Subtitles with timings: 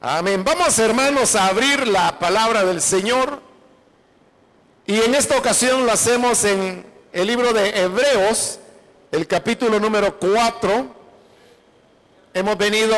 [0.00, 0.44] Amén.
[0.44, 3.42] Vamos hermanos a abrir la palabra del Señor.
[4.86, 8.60] Y en esta ocasión lo hacemos en el libro de Hebreos,
[9.10, 10.86] el capítulo número 4.
[12.32, 12.96] Hemos venido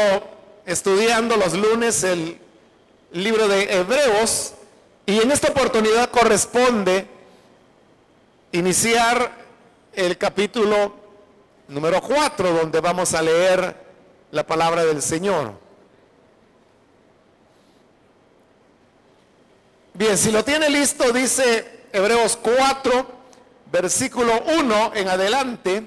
[0.67, 2.39] estudiando los lunes el
[3.13, 4.53] libro de Hebreos
[5.07, 7.07] y en esta oportunidad corresponde
[8.53, 9.33] iniciar
[9.95, 10.95] el capítulo
[11.67, 13.75] número 4 donde vamos a leer
[14.33, 15.70] la palabra del Señor.
[19.95, 23.07] Bien, si lo tiene listo, dice Hebreos 4,
[23.71, 25.85] versículo 1 en adelante.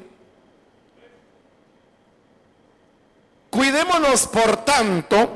[3.50, 5.30] Cuidémonos, por tanto,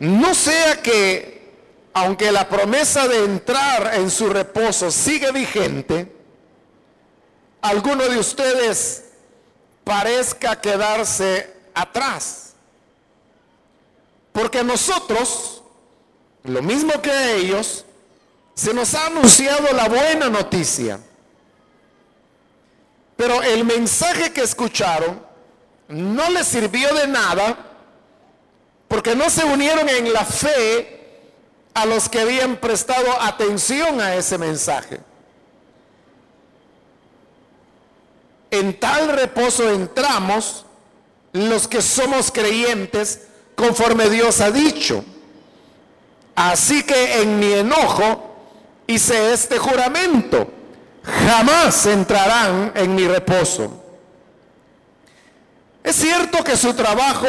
[0.00, 1.52] no sea que,
[1.92, 6.10] aunque la promesa de entrar en su reposo sigue vigente,
[7.60, 9.10] alguno de ustedes
[9.84, 12.54] parezca quedarse atrás.
[14.32, 15.61] Porque nosotros,
[16.44, 17.84] lo mismo que ellos,
[18.54, 20.98] se nos ha anunciado la buena noticia.
[23.16, 25.22] Pero el mensaje que escucharon
[25.88, 27.56] no les sirvió de nada
[28.88, 31.00] porque no se unieron en la fe
[31.74, 35.00] a los que habían prestado atención a ese mensaje.
[38.50, 40.66] En tal reposo entramos
[41.32, 43.22] los que somos creyentes
[43.56, 45.04] conforme Dios ha dicho.
[46.34, 48.34] Así que en mi enojo
[48.86, 50.50] hice este juramento.
[51.04, 53.82] Jamás entrarán en mi reposo.
[55.82, 57.28] Es cierto que su trabajo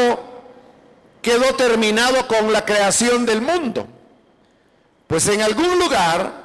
[1.22, 3.88] quedó terminado con la creación del mundo.
[5.08, 6.44] Pues en algún lugar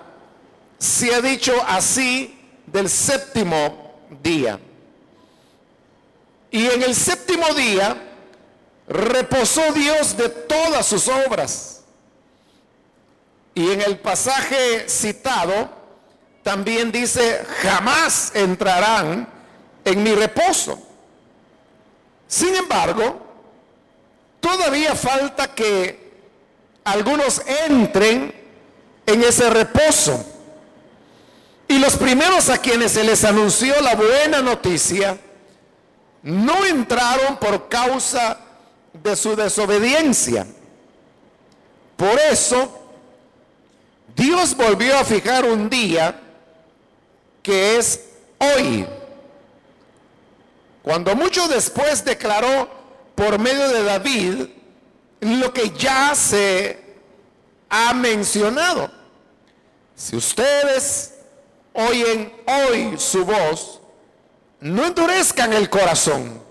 [0.79, 4.59] se ha dicho así del séptimo día.
[6.51, 7.97] Y en el séptimo día
[8.89, 11.78] reposó Dios de todas sus obras.
[13.59, 15.69] Y en el pasaje citado
[16.45, 19.29] también dice, jamás entrarán
[19.85, 20.81] en mi reposo.
[22.29, 23.21] Sin embargo,
[24.39, 26.13] todavía falta que
[26.85, 28.33] algunos entren
[29.05, 30.25] en ese reposo.
[31.67, 35.19] Y los primeros a quienes se les anunció la buena noticia,
[36.23, 38.39] no entraron por causa
[38.93, 40.47] de su desobediencia.
[41.97, 42.85] Por eso,
[44.19, 46.21] Dios volvió a fijar un día
[47.41, 48.01] que es
[48.39, 48.85] hoy
[50.83, 52.69] cuando mucho después declaró
[53.15, 54.47] por medio de David
[55.21, 56.81] lo que ya se
[57.71, 58.91] ha mencionado.
[59.95, 61.15] Si ustedes
[61.73, 63.81] oyen hoy su voz,
[64.59, 66.43] no endurezcan el corazón.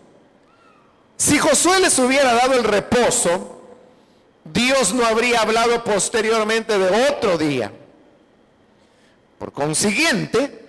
[1.18, 3.57] Si Josué les hubiera dado el reposo,
[4.54, 7.72] Dios no habría hablado posteriormente de otro día.
[9.40, 10.66] Por consiguiente,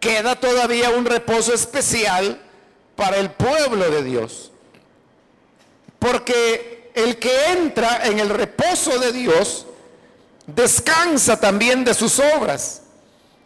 [0.00, 2.40] queda todavía un reposo especial
[2.96, 4.52] para el pueblo de Dios.
[5.98, 9.66] Porque el que entra en el reposo de Dios
[10.46, 12.82] descansa también de sus obras,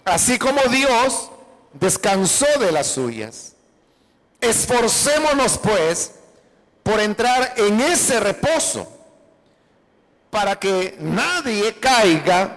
[0.04, 1.30] así como Dios
[1.74, 3.52] descansó de las suyas.
[4.40, 6.12] Esforcémonos pues
[6.82, 8.95] por entrar en ese reposo
[10.36, 12.56] para que nadie caiga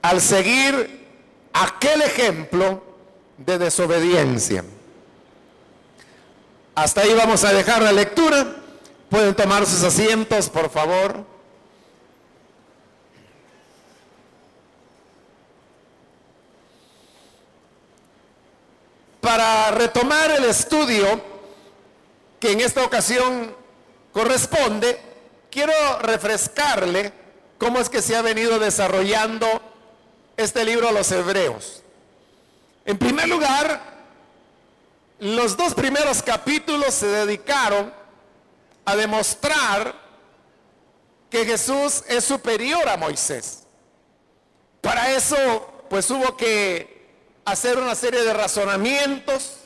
[0.00, 1.06] al seguir
[1.52, 2.82] aquel ejemplo
[3.36, 4.64] de desobediencia.
[6.74, 8.46] Hasta ahí vamos a dejar la lectura.
[9.10, 11.22] Pueden tomar sus asientos, por favor.
[19.20, 21.20] Para retomar el estudio
[22.40, 23.54] que en esta ocasión
[24.14, 25.12] corresponde,
[25.54, 27.12] quiero refrescarle
[27.58, 29.46] cómo es que se ha venido desarrollando
[30.36, 31.84] este libro a los hebreos.
[32.84, 33.80] En primer lugar,
[35.20, 37.94] los dos primeros capítulos se dedicaron
[38.84, 39.94] a demostrar
[41.30, 43.62] que Jesús es superior a Moisés.
[44.80, 47.14] Para eso, pues hubo que
[47.44, 49.58] hacer una serie de razonamientos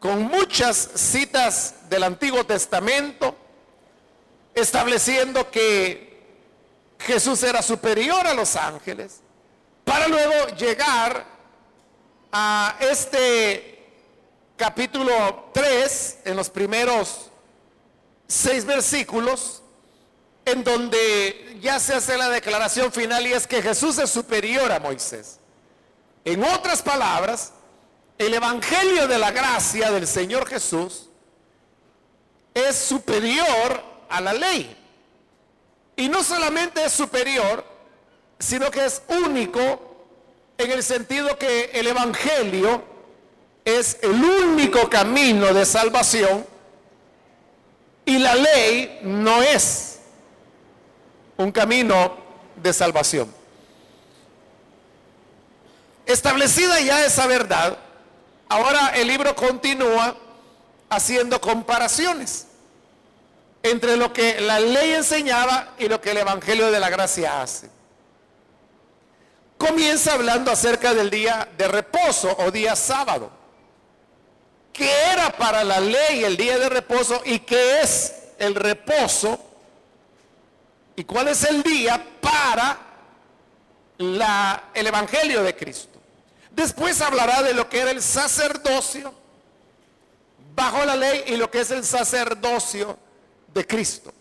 [0.00, 3.45] con muchas citas del Antiguo Testamento,
[4.56, 6.16] estableciendo que
[6.98, 9.20] Jesús era superior a los ángeles,
[9.84, 11.24] para luego llegar
[12.32, 13.86] a este
[14.56, 17.30] capítulo 3, en los primeros
[18.26, 19.62] seis versículos,
[20.46, 24.80] en donde ya se hace la declaración final y es que Jesús es superior a
[24.80, 25.38] Moisés.
[26.24, 27.52] En otras palabras,
[28.16, 31.10] el Evangelio de la gracia del Señor Jesús
[32.54, 34.76] es superior a la ley.
[35.96, 37.64] Y no solamente es superior,
[38.38, 39.96] sino que es único
[40.58, 42.82] en el sentido que el Evangelio
[43.64, 46.46] es el único camino de salvación
[48.04, 50.00] y la ley no es
[51.36, 52.16] un camino
[52.56, 53.32] de salvación.
[56.06, 57.76] Establecida ya esa verdad,
[58.48, 60.16] ahora el libro continúa
[60.88, 62.45] haciendo comparaciones
[63.70, 67.70] entre lo que la ley enseñaba y lo que el Evangelio de la Gracia hace.
[69.58, 73.30] Comienza hablando acerca del día de reposo o día sábado.
[74.72, 79.38] ¿Qué era para la ley el día de reposo y qué es el reposo?
[80.94, 82.78] ¿Y cuál es el día para
[83.98, 85.98] la, el Evangelio de Cristo?
[86.50, 89.14] Después hablará de lo que era el sacerdocio
[90.54, 92.98] bajo la ley y lo que es el sacerdocio
[93.56, 94.12] de Cristo.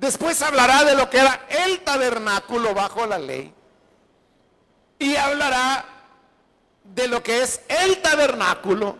[0.00, 3.52] Después hablará de lo que era el tabernáculo bajo la ley.
[4.98, 5.84] Y hablará
[6.82, 8.96] de lo que es el tabernáculo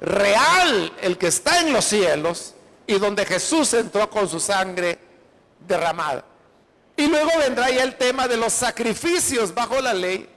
[0.00, 2.54] real, el que está en los cielos,
[2.86, 4.98] y donde Jesús entró con su sangre
[5.60, 6.24] derramada.
[6.96, 10.28] Y luego vendrá ya el tema de los sacrificios bajo la ley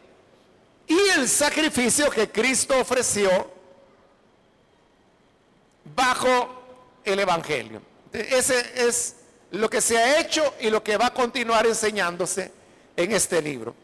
[0.87, 3.51] y el sacrificio que Cristo ofreció
[5.95, 7.81] bajo el Evangelio.
[8.13, 9.15] Ese es
[9.51, 12.51] lo que se ha hecho y lo que va a continuar enseñándose
[12.95, 13.75] en este libro.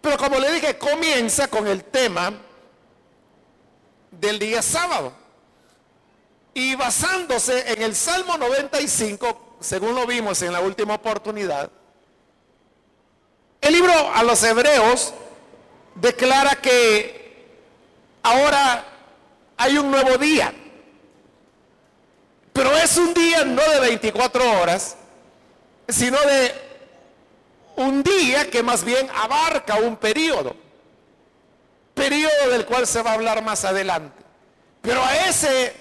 [0.00, 2.32] Pero como le dije, comienza con el tema
[4.10, 5.12] del día sábado.
[6.54, 11.70] Y basándose en el Salmo 95, según lo vimos en la última oportunidad,
[13.60, 15.12] el libro a los hebreos
[15.94, 17.46] declara que
[18.22, 18.84] ahora
[19.56, 20.52] hay un nuevo día.
[22.58, 24.96] Pero es un día no de 24 horas,
[25.88, 26.52] sino de
[27.76, 30.56] un día que más bien abarca un periodo.
[31.94, 34.24] Periodo del cual se va a hablar más adelante.
[34.82, 35.72] Pero a ese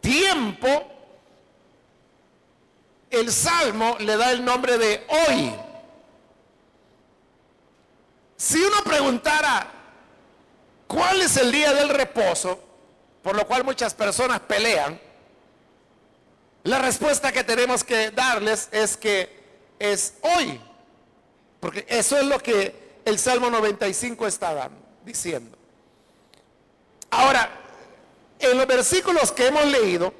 [0.00, 0.66] tiempo,
[3.08, 5.54] el Salmo le da el nombre de hoy.
[8.36, 9.70] Si uno preguntara,
[10.88, 12.58] ¿cuál es el día del reposo?
[13.22, 15.11] Por lo cual muchas personas pelean
[16.64, 19.28] la respuesta que tenemos que darles es que
[19.78, 20.60] es hoy.
[21.58, 25.56] Porque eso es lo que el Salmo 95 está dando, diciendo.
[27.10, 27.50] Ahora,
[28.38, 30.14] en los versículos que hemos leído,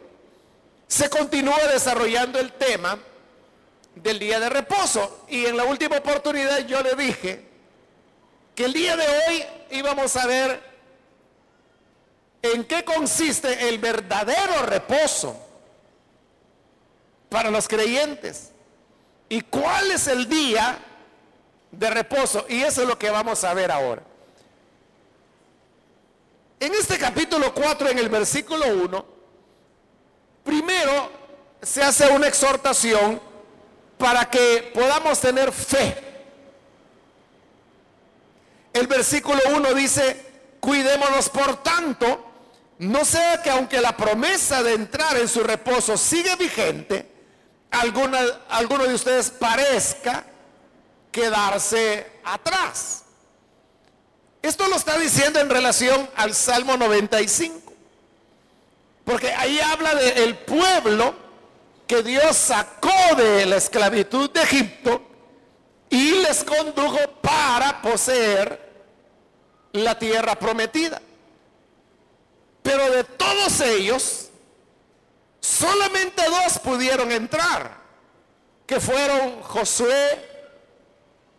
[0.89, 2.99] se continúa desarrollando el tema
[3.95, 5.25] del día de reposo.
[5.29, 7.45] Y en la última oportunidad yo le dije
[8.55, 10.61] que el día de hoy íbamos a ver
[12.43, 15.52] en qué consiste el verdadero reposo
[17.33, 18.53] para los creyentes.
[19.29, 20.79] ¿Y cuál es el día
[21.71, 22.45] de reposo?
[22.49, 24.03] Y eso es lo que vamos a ver ahora.
[26.61, 29.07] En este capítulo 4, en el versículo 1,
[30.45, 31.11] primero
[31.63, 33.21] se hace una exhortación
[33.99, 35.97] para que podamos tener fe.
[38.73, 40.25] El versículo 1 dice,
[40.61, 42.27] cuidémonos por tanto,
[42.79, 47.12] no sea que aunque la promesa de entrar en su reposo sigue vigente,
[47.73, 48.21] alguna,
[48.51, 50.25] alguno de ustedes parezca
[51.11, 53.05] quedarse atrás.
[54.41, 57.73] Esto lo está diciendo en relación al Salmo 95.
[59.05, 61.15] Porque ahí habla del pueblo
[61.87, 65.03] que Dios sacó de la esclavitud de Egipto
[65.91, 68.73] y les condujo para poseer
[69.73, 71.01] la tierra prometida.
[72.63, 74.22] Pero de todos ellos,
[75.43, 77.77] Solamente dos pudieron entrar,
[78.65, 80.31] que fueron Josué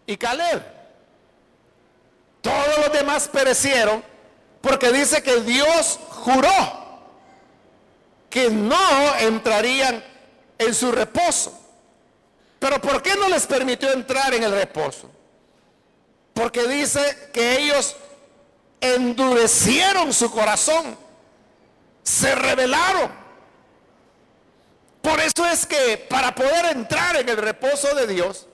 [0.06, 0.62] y Caleb.
[2.42, 4.04] Todos los demás perecieron
[4.60, 6.84] porque dice que Dios juró
[8.30, 10.04] que no entrarían
[10.58, 11.58] en su reposo.
[12.60, 15.10] Pero ¿por qué no les permitió entrar en el reposo?
[16.34, 17.96] Porque dice que ellos
[18.82, 20.98] endurecieron su corazón,
[22.04, 23.23] se rebelaron
[25.04, 28.48] por eso es que para poder entrar en el reposo de Dios,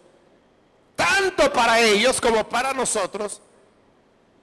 [0.96, 3.40] tanto para ellos como para nosotros,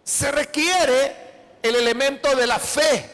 [0.05, 1.17] se requiere
[1.63, 3.11] el elemento de la fe.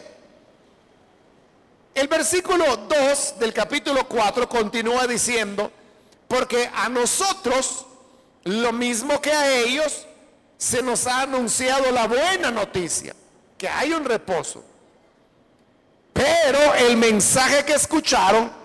[1.95, 5.73] El versículo 2 del capítulo 4 continúa diciendo,
[6.29, 7.87] porque a nosotros,
[8.45, 10.07] lo mismo que a ellos,
[10.59, 13.17] se nos ha anunciado la buena noticia,
[13.57, 14.63] que hay un reposo.
[16.13, 18.61] Pero el mensaje que escucharon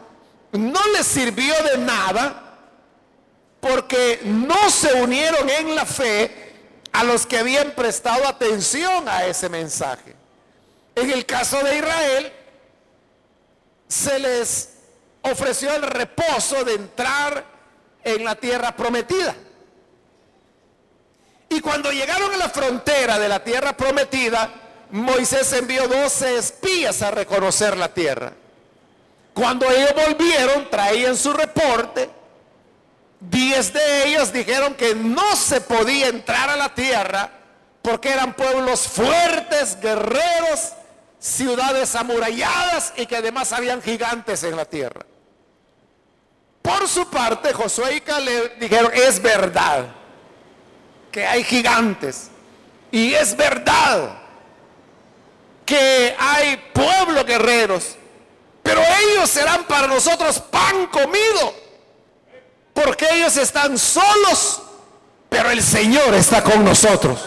[0.51, 2.43] no les sirvió de nada
[3.59, 6.53] porque no se unieron en la fe
[6.91, 10.15] a los que habían prestado atención a ese mensaje.
[10.95, 12.33] En el caso de Israel,
[13.87, 14.69] se les
[15.21, 17.45] ofreció el reposo de entrar
[18.03, 19.35] en la tierra prometida.
[21.49, 24.49] Y cuando llegaron a la frontera de la tierra prometida,
[24.91, 28.33] Moisés envió 12 espías a reconocer la tierra.
[29.37, 32.09] Cuando ellos volvieron, traían su reporte.
[33.19, 37.29] Diez de ellos dijeron que no se podía entrar a la tierra
[37.83, 40.73] porque eran pueblos fuertes, guerreros,
[41.19, 45.05] ciudades amuralladas y que además habían gigantes en la tierra.
[46.63, 49.85] Por su parte, Josué y Caleb dijeron, es verdad
[51.11, 52.31] que hay gigantes.
[52.89, 54.17] Y es verdad
[55.63, 57.96] que hay pueblos guerreros.
[58.67, 61.55] Pero ellos serán para nosotros pan comido.
[62.73, 64.61] Porque ellos están solos.
[65.29, 67.17] Pero el Señor está con nosotros.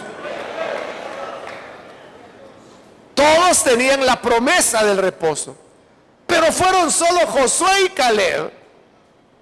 [3.14, 5.56] Todos tenían la promesa del reposo.
[6.26, 8.52] Pero fueron solo Josué y Caleb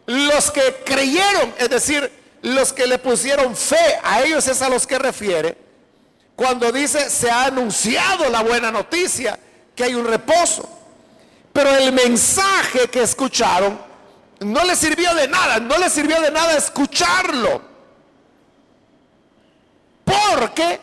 [0.07, 2.11] los que creyeron, es decir,
[2.43, 5.59] los que le pusieron fe, a ellos es a los que refiere,
[6.35, 9.39] cuando dice se ha anunciado la buena noticia,
[9.75, 10.78] que hay un reposo.
[11.53, 13.79] Pero el mensaje que escucharon
[14.41, 17.63] no les sirvió de nada, no les sirvió de nada escucharlo.
[20.05, 20.81] Porque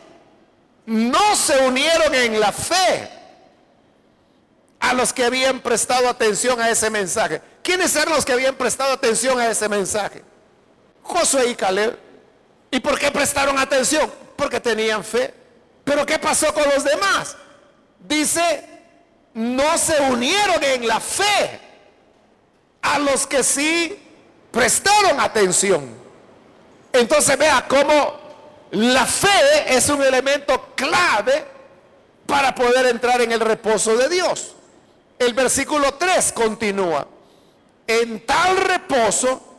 [0.86, 3.10] no se unieron en la fe
[4.78, 7.40] a los que habían prestado atención a ese mensaje.
[7.62, 10.22] ¿Quiénes eran los que habían prestado atención a ese mensaje?
[11.02, 11.98] Josué y Caleb.
[12.70, 14.10] ¿Y por qué prestaron atención?
[14.36, 15.34] Porque tenían fe.
[15.82, 17.36] Pero ¿qué pasó con los demás?
[17.98, 18.75] Dice,
[19.36, 21.60] no se unieron en la fe
[22.80, 23.94] a los que sí
[24.50, 25.94] prestaron atención.
[26.90, 28.18] Entonces vea cómo
[28.70, 29.28] la fe
[29.68, 31.44] es un elemento clave
[32.24, 34.54] para poder entrar en el reposo de Dios.
[35.18, 37.06] El versículo 3 continúa.
[37.86, 39.54] En tal reposo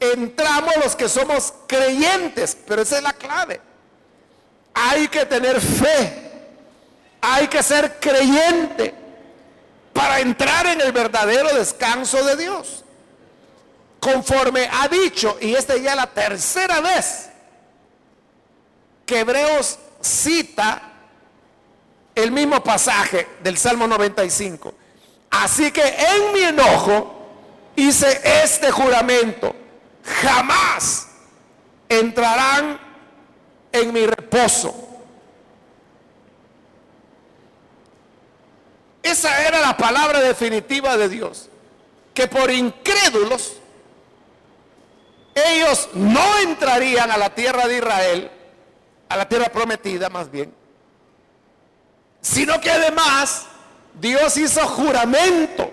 [0.00, 3.60] entramos los que somos creyentes, pero esa es la clave.
[4.74, 6.27] Hay que tener fe,
[7.20, 8.94] hay que ser creyente
[9.92, 12.84] para entrar en el verdadero descanso de Dios.
[14.00, 17.30] Conforme ha dicho, y esta es ya la tercera vez
[19.04, 20.82] que Hebreos cita
[22.14, 24.74] el mismo pasaje del Salmo 95.
[25.30, 27.26] Así que en mi enojo
[27.74, 29.54] hice este juramento
[30.22, 31.08] jamás
[31.88, 32.78] entrarán
[33.72, 34.87] en mi reposo.
[39.08, 41.48] Esa era la palabra definitiva de Dios,
[42.12, 43.54] que por incrédulos
[45.34, 48.30] ellos no entrarían a la tierra de Israel,
[49.08, 50.52] a la tierra prometida más bien,
[52.20, 53.46] sino que además
[53.98, 55.70] Dios hizo juramento.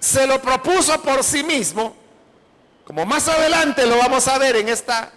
[0.00, 1.96] Se lo propuso por sí mismo,
[2.84, 5.10] como más adelante lo vamos a ver en, esta,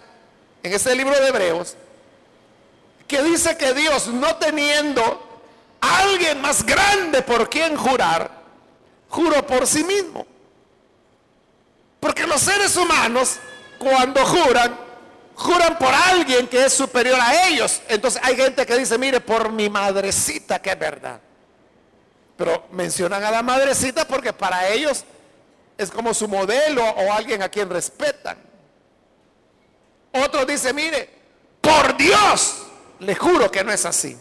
[0.62, 1.76] en este libro de Hebreos,
[3.06, 5.27] que dice que Dios no teniendo
[5.80, 8.30] alguien más grande por quien jurar,
[9.08, 10.26] juró por sí mismo.
[12.00, 13.38] Porque los seres humanos,
[13.78, 14.76] cuando juran,
[15.34, 17.80] juran por alguien que es superior a ellos.
[17.88, 21.20] Entonces hay gente que dice, mire, por mi madrecita, que es verdad.
[22.36, 25.04] Pero mencionan a la madrecita porque para ellos
[25.76, 28.38] es como su modelo o alguien a quien respetan.
[30.12, 31.10] Otro dice, mire,
[31.60, 32.62] por Dios,
[33.00, 34.16] le juro que no es así.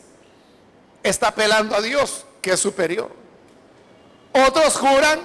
[1.07, 3.09] Está apelando a Dios, que es superior.
[4.33, 5.21] Otros juran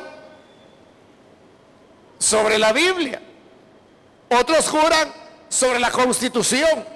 [2.20, 3.20] sobre la Biblia.
[4.28, 5.12] Otros juran
[5.48, 6.86] sobre la constitución.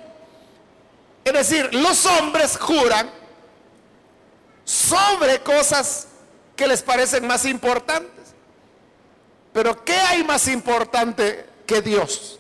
[1.25, 3.11] Es decir, los hombres juran
[4.65, 6.07] sobre cosas
[6.55, 8.35] que les parecen más importantes.
[9.53, 12.36] Pero ¿qué hay más importante que Dios?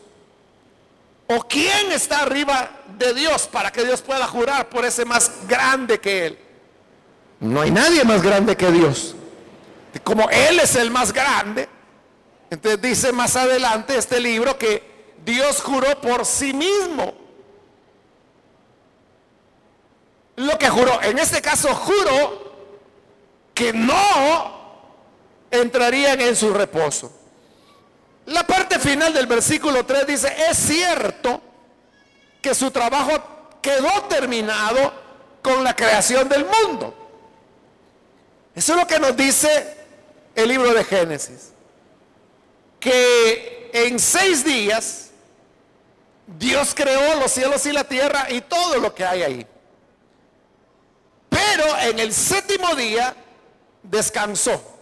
[1.27, 5.99] ¿O quién está arriba de Dios para que Dios pueda jurar por ese más grande
[5.99, 6.39] que Él?
[7.41, 9.15] No hay nadie más grande que Dios.
[10.05, 11.69] Como Él es el más grande,
[12.51, 17.27] entonces dice más adelante este libro que Dios juró por sí mismo
[20.37, 21.03] lo que juró.
[21.03, 22.47] En este caso juró
[23.55, 24.67] que no
[25.51, 27.11] entrarían en su reposo.
[28.27, 31.41] La parte final del versículo 3 dice, es cierto
[32.43, 34.93] que su trabajo quedó terminado
[35.43, 36.95] con la creación del mundo.
[38.55, 39.77] Eso es lo que nos dice
[40.35, 41.53] el libro de Génesis,
[42.81, 45.11] que en seis días
[46.27, 49.47] Dios creó los cielos y la tierra y todo lo que hay ahí.
[51.29, 53.15] Pero en el séptimo día
[53.83, 54.76] descansó.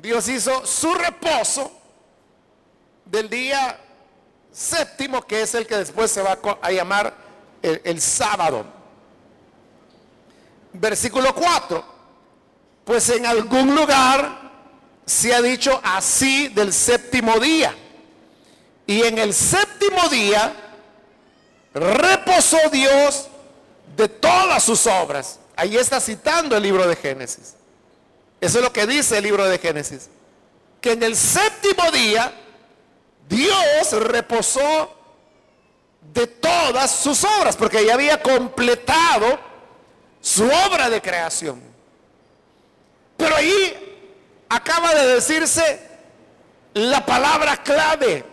[0.00, 1.70] Dios hizo su reposo
[3.04, 3.78] del día
[4.52, 7.14] séptimo, que es el que después se va a llamar
[7.62, 8.64] el, sábado.
[10.72, 11.84] Versículo 4.
[12.84, 14.50] Pues en algún lugar
[15.04, 17.74] se ha dicho así del séptimo día.
[18.86, 20.52] Y en el séptimo día
[21.74, 23.28] reposó Dios
[23.96, 25.38] de todas sus obras.
[25.56, 27.54] Ahí está citando el libro de Génesis.
[28.40, 30.08] Eso es lo que dice el libro de Génesis.
[30.80, 32.32] Que en el séptimo día
[33.28, 34.96] Dios reposó
[36.12, 39.38] de todas sus obras, porque ya había completado
[40.20, 41.62] su obra de creación.
[43.16, 43.98] Pero ahí
[44.48, 45.88] acaba de decirse
[46.74, 48.24] la palabra clave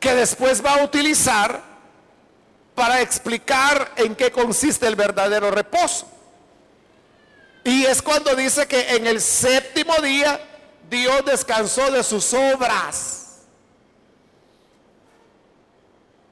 [0.00, 1.60] que después va a utilizar
[2.74, 6.08] para explicar en qué consiste el verdadero reposo.
[7.68, 10.40] Y es cuando dice que en el séptimo día
[10.88, 13.42] Dios descansó de sus obras.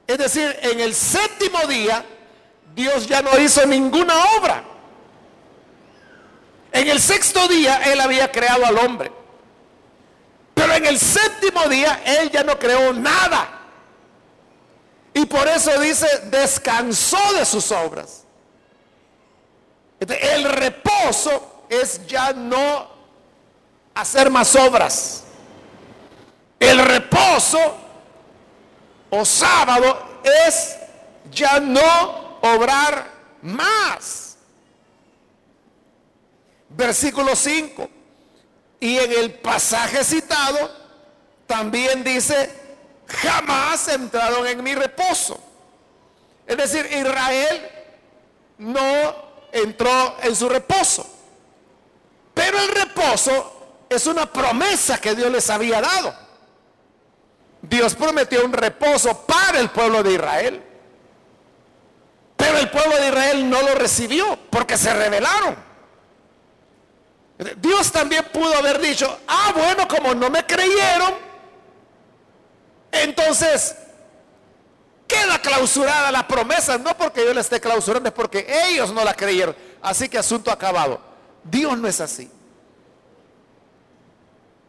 [0.07, 2.03] Es decir, en el séptimo día
[2.73, 4.63] Dios ya no hizo ninguna obra.
[6.71, 9.11] En el sexto día Él había creado al hombre.
[10.55, 13.61] Pero en el séptimo día Él ya no creó nada.
[15.13, 18.26] Y por eso dice, descansó de sus obras.
[19.99, 22.87] El reposo es ya no
[23.93, 25.23] hacer más obras.
[26.59, 27.77] El reposo
[29.09, 30.77] o sábado es
[31.31, 33.11] ya no obrar
[33.41, 34.37] más.
[36.69, 37.89] Versículo 5.
[38.79, 40.69] Y en el pasaje citado
[41.47, 42.51] también dice,
[43.07, 45.39] jamás entraron en mi reposo.
[46.45, 47.69] Es decir, Israel
[48.57, 49.26] no
[49.61, 51.05] entró en su reposo.
[52.33, 56.13] Pero el reposo es una promesa que Dios les había dado.
[57.61, 60.63] Dios prometió un reposo para el pueblo de Israel.
[62.35, 65.55] Pero el pueblo de Israel no lo recibió porque se rebelaron.
[67.57, 71.13] Dios también pudo haber dicho, ah, bueno, como no me creyeron,
[72.91, 73.75] entonces,
[75.21, 79.13] queda clausurada la promesa, no porque yo la esté clausurando, es porque ellos no la
[79.13, 79.55] creyeron.
[79.81, 80.99] Así que asunto acabado.
[81.43, 82.29] Dios no es así.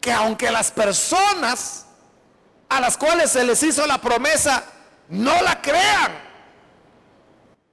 [0.00, 1.86] Que aunque las personas
[2.68, 4.64] a las cuales se les hizo la promesa
[5.08, 6.12] no la crean,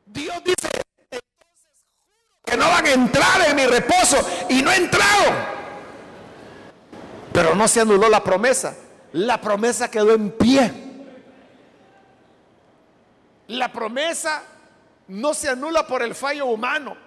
[0.06, 0.70] Dios dice,
[2.46, 4.18] que no van a entrar en mi reposo
[4.50, 5.56] y no entraron.
[7.34, 8.76] Pero no se anuló la promesa
[9.16, 10.85] la promesa quedó en pie.
[13.48, 14.44] La promesa
[15.08, 16.98] no se anula por el fallo humano,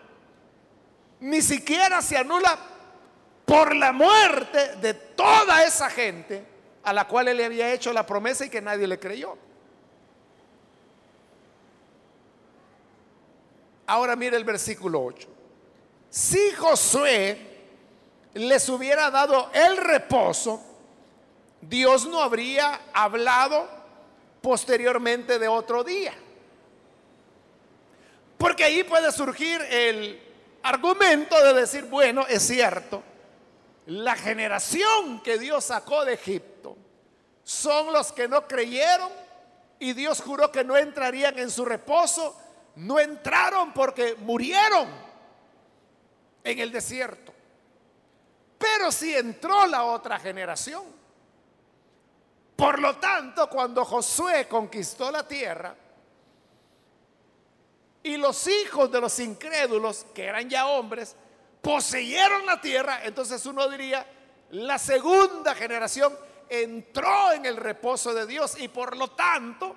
[1.20, 2.58] ni siquiera se anula
[3.44, 6.44] por la muerte de toda esa gente
[6.84, 9.36] a la cual él le había hecho la promesa y que nadie le creyó.
[13.86, 15.28] Ahora mire el versículo 8.
[16.10, 17.58] Si Josué
[18.34, 20.62] les hubiera dado el reposo,
[21.60, 23.68] Dios no habría hablado
[24.40, 26.14] posteriormente de otro día.
[28.38, 30.22] Porque ahí puede surgir el
[30.62, 33.02] argumento de decir, bueno, es cierto,
[33.86, 36.76] la generación que Dios sacó de Egipto
[37.42, 39.10] son los que no creyeron
[39.80, 42.36] y Dios juró que no entrarían en su reposo.
[42.76, 44.88] No entraron porque murieron
[46.44, 47.32] en el desierto.
[48.56, 50.84] Pero si entró la otra generación.
[52.54, 55.74] Por lo tanto, cuando Josué conquistó la tierra
[58.02, 61.16] y los hijos de los incrédulos, que eran ya hombres,
[61.60, 64.06] poseyeron la tierra, entonces uno diría,
[64.50, 66.16] la segunda generación
[66.48, 69.76] entró en el reposo de Dios y por lo tanto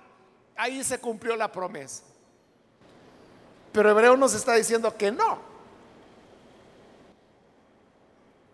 [0.55, 2.03] ahí se cumplió la promesa.
[3.73, 5.39] Pero Hebreo nos está diciendo que no,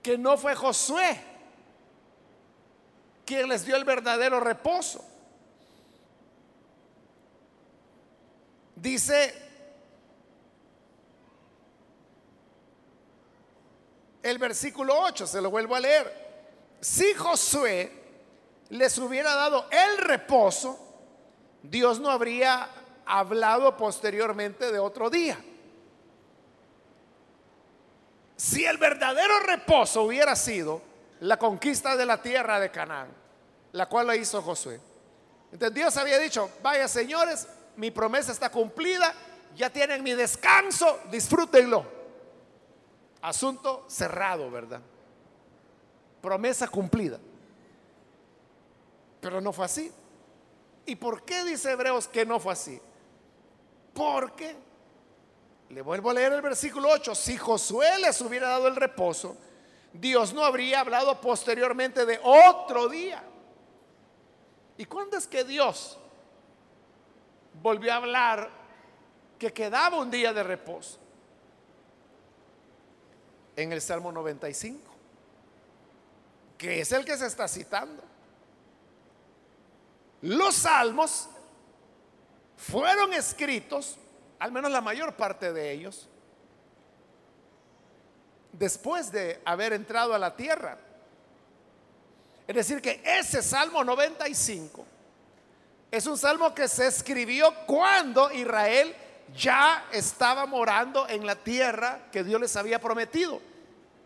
[0.01, 1.21] que no fue Josué
[3.25, 5.03] quien les dio el verdadero reposo.
[8.75, 9.46] Dice
[14.27, 16.27] el versículo 8, se lo vuelvo a leer.
[16.81, 17.91] Si Josué
[18.69, 20.79] les hubiera dado el reposo,
[21.63, 22.69] Dios no habría
[23.05, 25.37] hablado posteriormente de otro día.
[28.35, 30.81] Si el verdadero reposo hubiera sido
[31.21, 33.09] la conquista de la tierra de Canaán,
[33.71, 34.79] la cual la hizo Josué.
[35.51, 39.13] Entonces Dios había dicho, vaya señores, mi promesa está cumplida,
[39.55, 41.96] ya tienen mi descanso, disfrútenlo.
[43.21, 44.81] Asunto cerrado, ¿verdad?
[46.21, 47.19] Promesa cumplida.
[49.19, 49.91] Pero no fue así.
[50.85, 52.79] ¿Y por qué dice Hebreos que no fue así?
[53.93, 54.55] Porque,
[55.69, 59.35] le vuelvo a leer el versículo 8, si Josué les hubiera dado el reposo,
[59.91, 63.23] Dios no habría hablado posteriormente de otro día.
[64.77, 65.97] ¿Y cuándo es que Dios
[67.61, 68.49] volvió a hablar
[69.39, 70.99] que quedaba un día de reposo?
[73.57, 74.79] En el Salmo 95,
[76.57, 78.03] que es el que se está citando.
[80.21, 81.27] Los salmos
[82.55, 83.97] fueron escritos,
[84.39, 86.07] al menos la mayor parte de ellos,
[88.51, 90.77] después de haber entrado a la tierra.
[92.47, 94.85] Es decir, que ese Salmo 95
[95.91, 98.95] es un salmo que se escribió cuando Israel
[99.35, 103.41] ya estaba morando en la tierra que Dios les había prometido.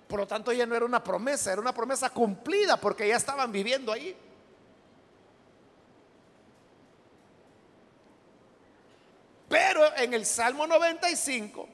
[0.07, 3.51] Por lo tanto, ya no era una promesa, era una promesa cumplida porque ya estaban
[3.51, 4.15] viviendo ahí.
[9.47, 11.67] Pero en el Salmo 95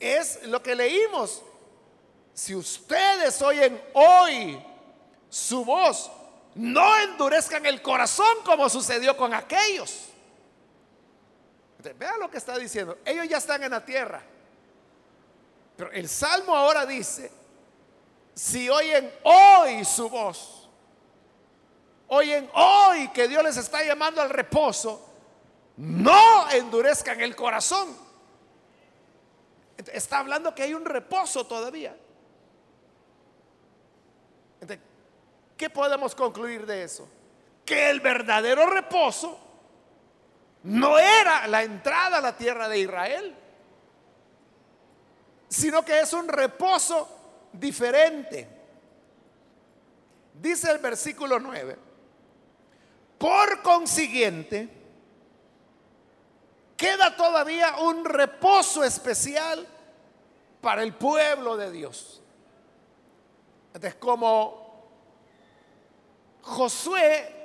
[0.00, 1.42] es lo que leímos.
[2.32, 4.60] Si ustedes oyen hoy
[5.28, 6.10] su voz,
[6.54, 10.08] no endurezcan el corazón como sucedió con aquellos.
[11.92, 12.98] Vean lo que está diciendo.
[13.04, 14.22] Ellos ya están en la tierra.
[15.76, 17.30] Pero el Salmo ahora dice,
[18.34, 20.68] si oyen hoy su voz,
[22.08, 25.04] oyen hoy que Dios les está llamando al reposo,
[25.76, 27.96] no endurezcan el corazón.
[29.92, 31.96] Está hablando que hay un reposo todavía.
[35.56, 37.08] ¿Qué podemos concluir de eso?
[37.64, 39.43] Que el verdadero reposo
[40.64, 43.34] no era la entrada a la tierra de Israel,
[45.48, 47.08] sino que es un reposo
[47.52, 48.48] diferente.
[50.32, 51.78] Dice el versículo 9,
[53.18, 54.68] por consiguiente,
[56.76, 59.66] queda todavía un reposo especial
[60.62, 62.22] para el pueblo de Dios.
[63.74, 64.64] Entonces, como
[66.40, 67.43] Josué,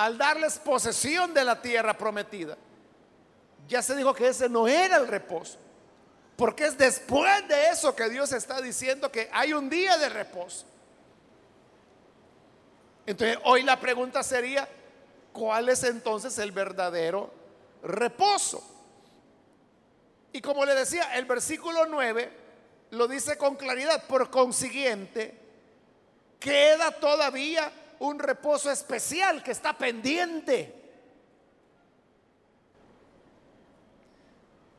[0.00, 2.56] al darles posesión de la tierra prometida,
[3.68, 5.58] ya se dijo que ese no era el reposo.
[6.36, 10.64] Porque es después de eso que Dios está diciendo que hay un día de reposo.
[13.04, 14.66] Entonces, hoy la pregunta sería,
[15.34, 17.30] ¿cuál es entonces el verdadero
[17.82, 18.62] reposo.
[20.32, 22.30] Y como le decía, el versículo 9
[22.92, 24.04] lo dice con claridad.
[24.06, 25.38] Por consiguiente,
[26.38, 30.74] queda todavía un reposo especial que está pendiente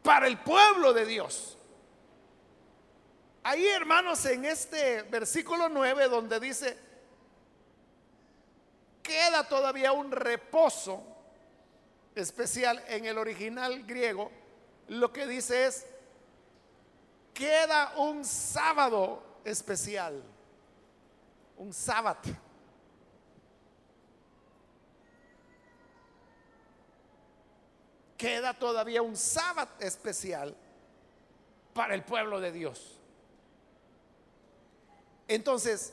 [0.04, 1.58] para el pueblo de Dios.
[3.44, 6.78] Ahí, hermanos, en este versículo 9 donde dice,
[9.04, 11.04] queda todavía un reposo
[12.16, 14.32] especial en el original griego,
[14.88, 15.86] lo que dice es,
[17.36, 20.24] queda un sábado especial,
[21.58, 22.20] un sábado.
[28.22, 30.56] Queda todavía un sábado especial
[31.74, 33.00] para el pueblo de Dios.
[35.28, 35.92] Entonces,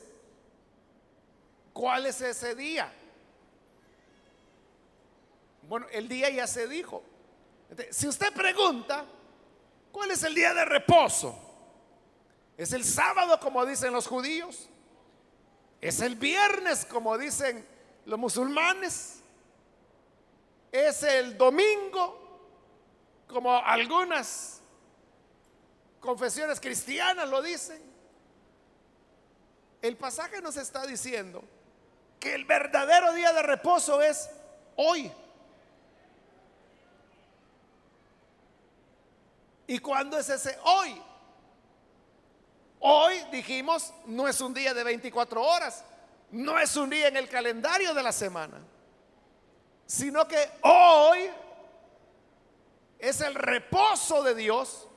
[1.73, 2.93] ¿cuál es ese día?
[5.67, 7.01] Bueno, el día ya se dijo.
[7.89, 9.05] si usted pregunta,
[9.91, 11.35] ¿cuál es el día de reposo?
[12.55, 14.69] ¿Es el sábado como dicen los judíos?
[15.81, 17.65] ¿Es el viernes como dicen
[18.05, 19.18] los musulmanes?
[20.71, 22.19] ¿Es el domingo
[23.27, 24.61] como algunas
[25.99, 27.81] confesiones cristianas lo dicen?
[29.81, 31.43] El pasaje nos está diciendo
[32.19, 34.29] que el verdadero día de reposo es
[34.75, 35.11] hoy.
[39.67, 41.01] ¿Y cuándo es ese hoy?
[42.79, 45.83] Hoy dijimos, no es un día de 24 horas,
[46.31, 48.57] no es un día en el calendario de la semana,
[49.89, 51.31] sino que hoy
[52.99, 54.87] es el reposo de Dios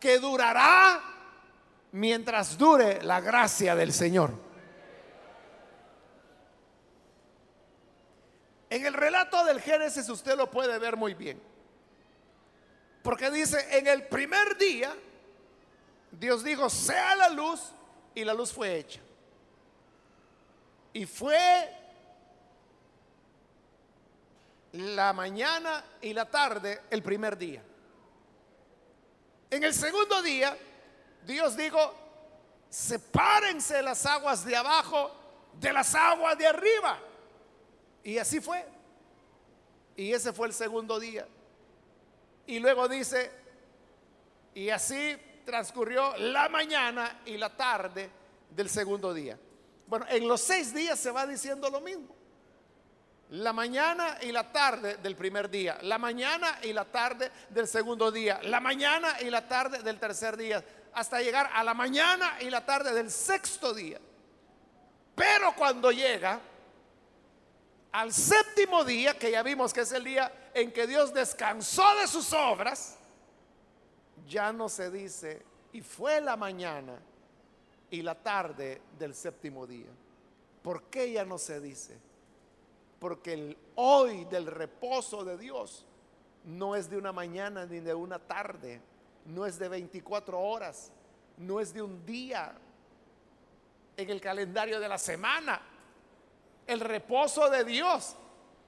[0.00, 1.00] que durará
[1.92, 4.32] mientras dure la gracia del Señor.
[8.70, 11.40] En el relato del Génesis usted lo puede ver muy bien.
[13.04, 14.92] Porque dice, en el primer día
[16.10, 17.72] Dios dijo, sea la luz,
[18.16, 19.00] y la luz fue hecha.
[20.92, 21.81] Y fue
[24.72, 27.62] la mañana y la tarde el primer día.
[29.50, 30.56] En el segundo día,
[31.26, 31.94] Dios dijo,
[32.70, 35.22] sepárense las aguas de abajo
[35.60, 36.98] de las aguas de arriba.
[38.02, 38.64] Y así fue.
[39.96, 41.26] Y ese fue el segundo día.
[42.46, 43.30] Y luego dice,
[44.54, 48.10] y así transcurrió la mañana y la tarde
[48.50, 49.38] del segundo día.
[49.86, 52.21] Bueno, en los seis días se va diciendo lo mismo.
[53.32, 58.12] La mañana y la tarde del primer día, la mañana y la tarde del segundo
[58.12, 62.50] día, la mañana y la tarde del tercer día, hasta llegar a la mañana y
[62.50, 63.98] la tarde del sexto día.
[65.14, 66.38] Pero cuando llega
[67.92, 72.08] al séptimo día, que ya vimos que es el día en que Dios descansó de
[72.08, 72.98] sus obras,
[74.28, 75.42] ya no se dice,
[75.72, 77.00] y fue la mañana
[77.90, 79.88] y la tarde del séptimo día.
[80.62, 82.11] ¿Por qué ya no se dice?
[83.02, 85.84] Porque el hoy del reposo de Dios
[86.44, 88.80] no es de una mañana ni de una tarde,
[89.24, 90.92] no es de 24 horas,
[91.36, 92.52] no es de un día
[93.96, 95.60] en el calendario de la semana.
[96.64, 98.14] El reposo de Dios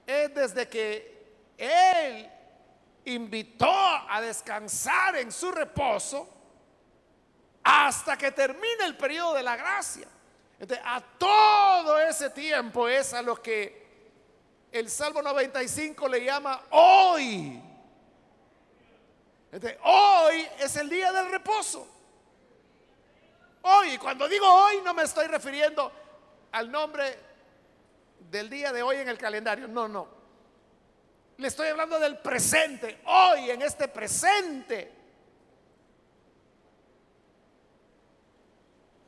[0.05, 2.29] es desde que Él
[3.05, 6.27] invitó a descansar en su reposo
[7.63, 10.09] hasta que termine el periodo de la gracia.
[10.59, 13.84] Entonces, a todo ese tiempo es a lo que
[14.75, 17.61] el Salmo 95 le llama hoy.
[19.83, 21.87] hoy es el día del reposo.
[23.61, 25.89] Hoy, cuando digo hoy no me estoy refiriendo
[26.51, 27.17] al nombre
[28.29, 29.69] del día de hoy en el calendario.
[29.69, 30.09] No, no.
[31.37, 32.99] Le estoy hablando del presente.
[33.05, 34.91] Hoy, en este presente.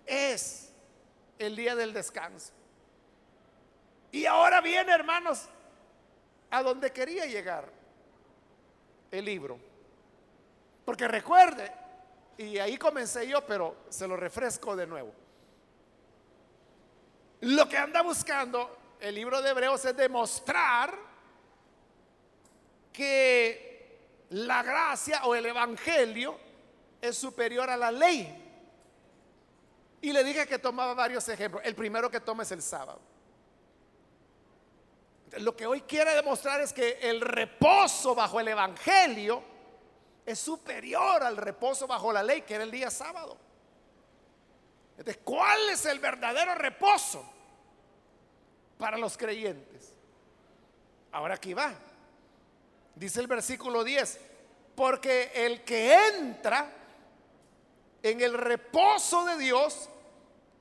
[0.06, 0.72] Es
[1.38, 2.54] el día del descanso.
[4.14, 5.50] Y ahora viene, hermanos,
[6.52, 7.70] a donde quería llegar
[9.12, 9.60] el libro.
[10.86, 11.72] Porque recuerde,
[12.38, 15.12] y ahí comencé yo, pero se lo refresco de nuevo.
[17.42, 20.98] Lo que anda buscando el libro de Hebreos es demostrar
[22.92, 26.38] que la gracia o el evangelio
[27.02, 28.44] es superior a la ley.
[30.02, 31.64] Y le dije que tomaba varios ejemplos.
[31.66, 33.00] El primero que toma es el sábado.
[35.40, 39.44] Lo que hoy quiere demostrar es que el reposo bajo el Evangelio
[40.26, 43.38] es superior al reposo bajo la ley, que era el día sábado.
[44.98, 47.24] Entonces, ¿cuál es el verdadero reposo
[48.78, 49.94] para los creyentes?
[51.12, 51.74] Ahora aquí va.
[52.96, 54.20] Dice el versículo 10,
[54.76, 56.74] porque el que entra
[58.02, 59.90] en el reposo de Dios,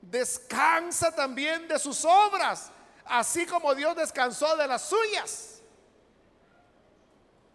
[0.01, 2.71] descansa también de sus obras
[3.09, 5.61] así como Dios descansó de las suyas.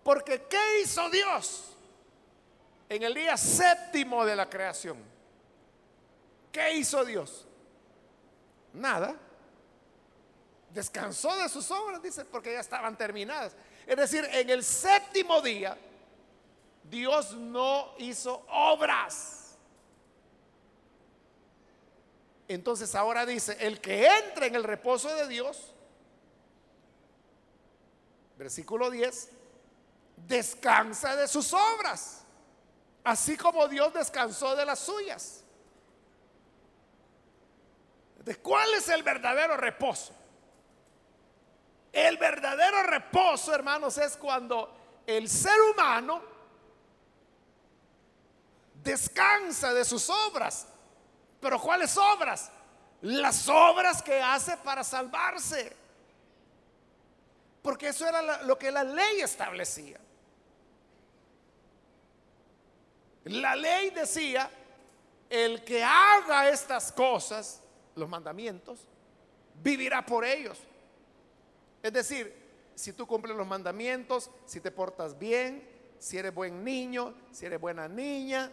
[0.03, 1.77] Porque ¿qué hizo Dios
[2.89, 4.99] en el día séptimo de la creación?
[6.51, 7.47] ¿Qué hizo Dios?
[8.73, 9.17] Nada.
[10.71, 13.55] Descansó de sus obras, dice, porque ya estaban terminadas.
[13.87, 15.77] Es decir, en el séptimo día,
[16.85, 19.42] Dios no hizo obras.
[22.49, 25.73] Entonces ahora dice, el que entra en el reposo de Dios,
[28.37, 29.31] versículo 10,
[30.17, 32.25] descansa de sus obras,
[33.05, 35.45] así como Dios descansó de las suyas.
[38.25, 40.15] ¿De cuál es el verdadero reposo?
[41.93, 44.75] El verdadero reposo, hermanos, es cuando
[45.07, 46.23] el ser humano
[48.83, 50.67] descansa de sus obras
[51.43, 52.53] pero ¿cuáles obras?
[53.03, 55.77] Las obras que hace para salvarse.
[57.61, 59.99] Porque eso era lo que la ley establecía.
[63.25, 64.49] La ley decía,
[65.29, 67.61] el que haga estas cosas,
[67.97, 68.87] los mandamientos,
[69.63, 70.59] vivirá por ellos.
[71.83, 72.41] Es decir,
[72.77, 77.61] si tú cumples los mandamientos, si te portas bien, si eres buen niño, si eres
[77.61, 78.49] buena niña,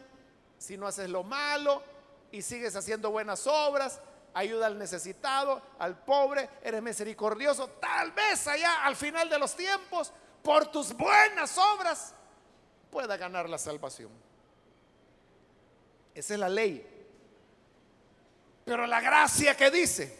[0.57, 1.83] si no haces lo malo,
[2.31, 3.99] y sigues haciendo buenas obras,
[4.33, 10.11] ayuda al necesitado, al pobre, eres misericordioso, tal vez allá al final de los tiempos,
[10.43, 12.13] por tus buenas obras,
[12.89, 14.11] pueda ganar la salvación.
[16.13, 16.85] Esa es la ley.
[18.65, 20.17] Pero la gracia que dice,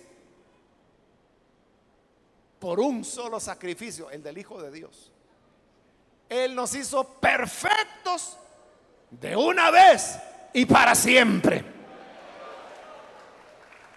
[2.60, 5.12] por un solo sacrificio, el del Hijo de Dios,
[6.28, 8.38] Él nos hizo perfectos
[9.12, 10.18] de una vez
[10.54, 11.79] y para siempre.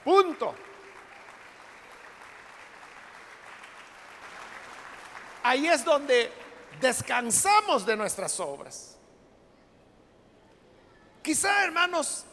[0.04, 0.54] Punto.
[5.42, 6.30] Ahí es donde
[6.80, 8.96] descansamos de nuestras obras.
[11.22, 12.24] Quizá, hermanos,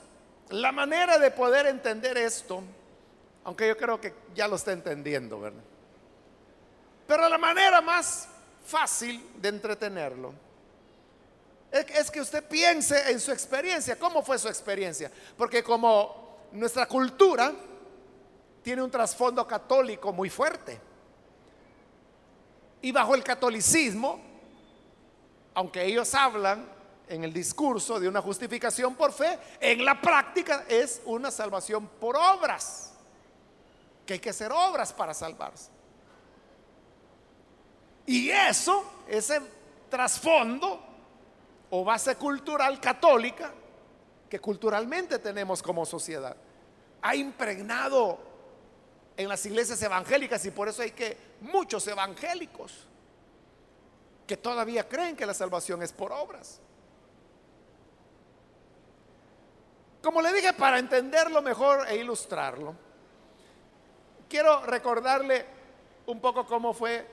[0.49, 2.63] la manera de poder entender esto,
[3.43, 5.63] aunque yo creo que ya lo está entendiendo, ¿verdad?
[7.07, 8.27] Pero la manera más
[8.65, 10.33] fácil de entretenerlo
[11.71, 13.97] es que usted piense en su experiencia.
[13.97, 15.11] ¿Cómo fue su experiencia?
[15.37, 17.53] Porque como nuestra cultura
[18.61, 20.79] tiene un trasfondo católico muy fuerte.
[22.81, 24.19] Y bajo el catolicismo,
[25.53, 26.67] aunque ellos hablan
[27.07, 32.15] en el discurso de una justificación por fe, en la práctica es una salvación por
[32.15, 32.93] obras.
[34.05, 35.69] Que hay que hacer obras para salvarse.
[38.05, 39.41] Y eso, ese
[39.89, 40.79] trasfondo
[41.69, 43.53] o base cultural católica
[44.29, 46.37] que culturalmente tenemos como sociedad,
[47.01, 48.19] ha impregnado
[49.17, 52.85] en las iglesias evangélicas y por eso hay que muchos evangélicos
[54.25, 56.61] que todavía creen que la salvación es por obras.
[60.01, 62.75] Como le dije, para entenderlo mejor e ilustrarlo,
[64.29, 65.45] quiero recordarle
[66.05, 67.05] un poco cómo fue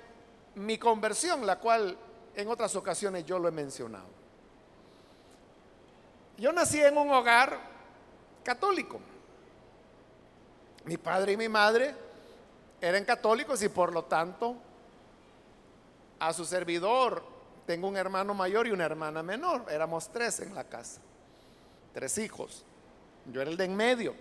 [0.57, 1.96] mi conversión, la cual
[2.35, 4.15] en otras ocasiones yo lo he mencionado.
[6.38, 7.59] Yo nací en un hogar
[8.44, 9.01] católico.
[10.85, 11.94] Mi padre y mi madre
[12.81, 14.57] eran católicos y por lo tanto
[16.18, 17.25] a su servidor
[17.66, 19.64] tengo un hermano mayor y una hermana menor.
[19.70, 21.01] Éramos tres en la casa,
[21.94, 22.64] tres hijos.
[23.33, 24.14] Yo era el de en medio.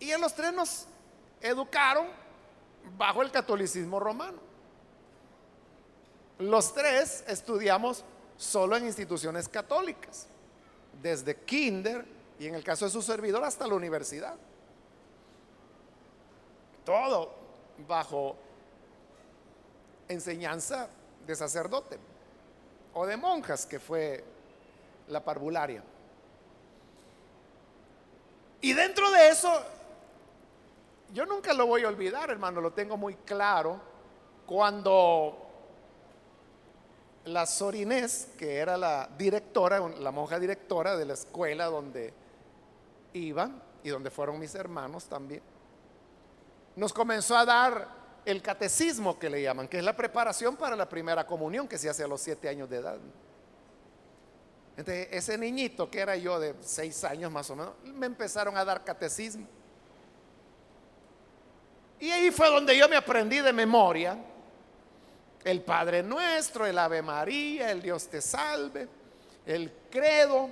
[0.00, 0.86] Y en los tres nos
[1.40, 2.06] educaron
[2.96, 4.38] bajo el catolicismo romano.
[6.38, 8.04] Los tres estudiamos
[8.36, 10.26] solo en instituciones católicas
[11.04, 12.02] desde kinder
[12.38, 14.36] y en el caso de su servidor hasta la universidad.
[16.82, 17.30] Todo
[17.86, 18.36] bajo
[20.08, 20.88] enseñanza
[21.26, 21.98] de sacerdote
[22.94, 24.24] o de monjas, que fue
[25.08, 25.82] la parvularia.
[28.62, 29.62] Y dentro de eso,
[31.12, 33.78] yo nunca lo voy a olvidar, hermano, lo tengo muy claro,
[34.46, 35.43] cuando
[37.26, 42.12] la Sorinés, que era la directora, la monja directora de la escuela donde
[43.14, 45.42] iban y donde fueron mis hermanos también,
[46.76, 47.88] nos comenzó a dar
[48.24, 51.88] el catecismo que le llaman, que es la preparación para la primera comunión que se
[51.88, 52.98] hace a los siete años de edad.
[54.76, 58.64] Entonces, ese niñito que era yo de seis años más o menos, me empezaron a
[58.64, 59.46] dar catecismo.
[62.00, 64.18] Y ahí fue donde yo me aprendí de memoria
[65.44, 68.88] el Padre Nuestro, el Ave María, el Dios te salve,
[69.46, 70.48] el credo.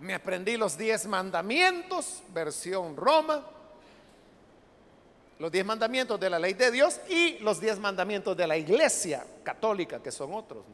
[0.00, 3.42] Me aprendí los diez mandamientos, versión Roma,
[5.38, 9.24] los diez mandamientos de la ley de Dios y los diez mandamientos de la iglesia
[9.42, 10.64] católica, que son otros.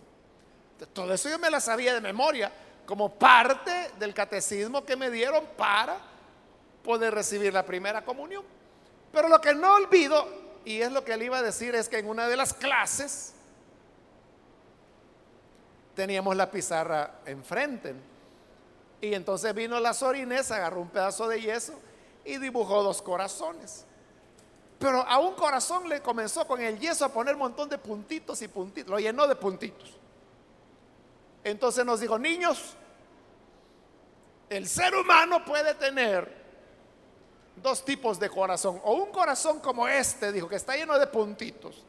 [0.93, 2.51] Todo eso yo me la sabía de memoria
[2.85, 5.99] como parte del catecismo que me dieron para
[6.83, 8.43] poder recibir la primera comunión.
[9.13, 11.97] Pero lo que no olvido y es lo que le iba a decir, es que
[11.97, 13.33] en una de las clases
[15.95, 17.95] teníamos la pizarra enfrente.
[19.01, 21.73] Y entonces vino la Sorinés, agarró un pedazo de yeso
[22.23, 23.87] y dibujó dos corazones.
[24.79, 28.43] Pero a un corazón le comenzó con el yeso a poner un montón de puntitos
[28.43, 29.97] y puntitos, lo llenó de puntitos.
[31.45, 32.75] Entonces nos dijo, niños,
[34.51, 36.38] el ser humano puede tener
[37.63, 38.81] dos tipos de corazón.
[38.85, 41.85] O un corazón como este, dijo, que está lleno de puntitos.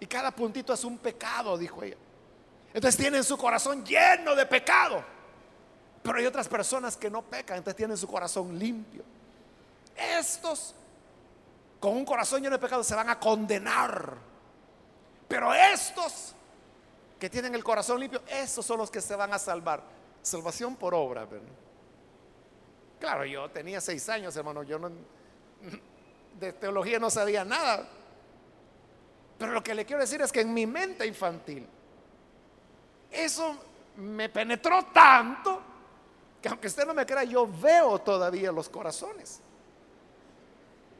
[0.00, 1.96] Y cada puntito es un pecado, dijo ella.
[2.72, 5.02] Entonces tienen su corazón lleno de pecado.
[6.02, 9.02] Pero hay otras personas que no pecan, entonces tienen su corazón limpio.
[9.96, 10.74] Estos
[11.80, 14.14] con un corazón lleno de pecado se van a condenar.
[15.28, 16.34] Pero estos
[17.18, 19.82] que tienen el corazón limpio, esos son los que se van a salvar.
[20.22, 21.65] Salvación por obra, ¿verdad?
[22.98, 24.90] Claro, yo tenía seis años, hermano, yo no,
[26.38, 27.86] de teología no sabía nada.
[29.38, 31.66] Pero lo que le quiero decir es que en mi mente infantil,
[33.10, 33.56] eso
[33.96, 35.62] me penetró tanto
[36.40, 39.40] que aunque usted no me crea, yo veo todavía los corazones.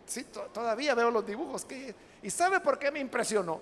[0.07, 1.64] Sí, todavía veo los dibujos.
[1.64, 3.61] Que, ¿Y sabe por qué me impresionó?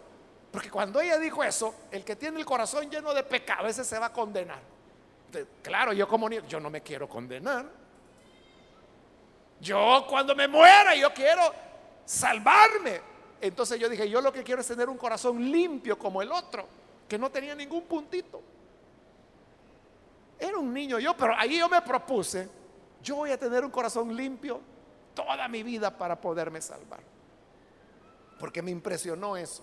[0.50, 3.98] Porque cuando ella dijo eso, el que tiene el corazón lleno de pecado, ese se
[3.98, 4.60] va a condenar.
[5.62, 7.66] claro, yo como niño, yo no me quiero condenar.
[9.60, 11.42] Yo cuando me muera, yo quiero
[12.04, 13.00] salvarme.
[13.40, 16.66] Entonces yo dije, yo lo que quiero es tener un corazón limpio como el otro,
[17.08, 18.40] que no tenía ningún puntito.
[20.38, 22.48] Era un niño yo, pero ahí yo me propuse,
[23.02, 24.60] yo voy a tener un corazón limpio
[25.14, 27.00] toda mi vida para poderme salvar.
[28.38, 29.62] Porque me impresionó eso.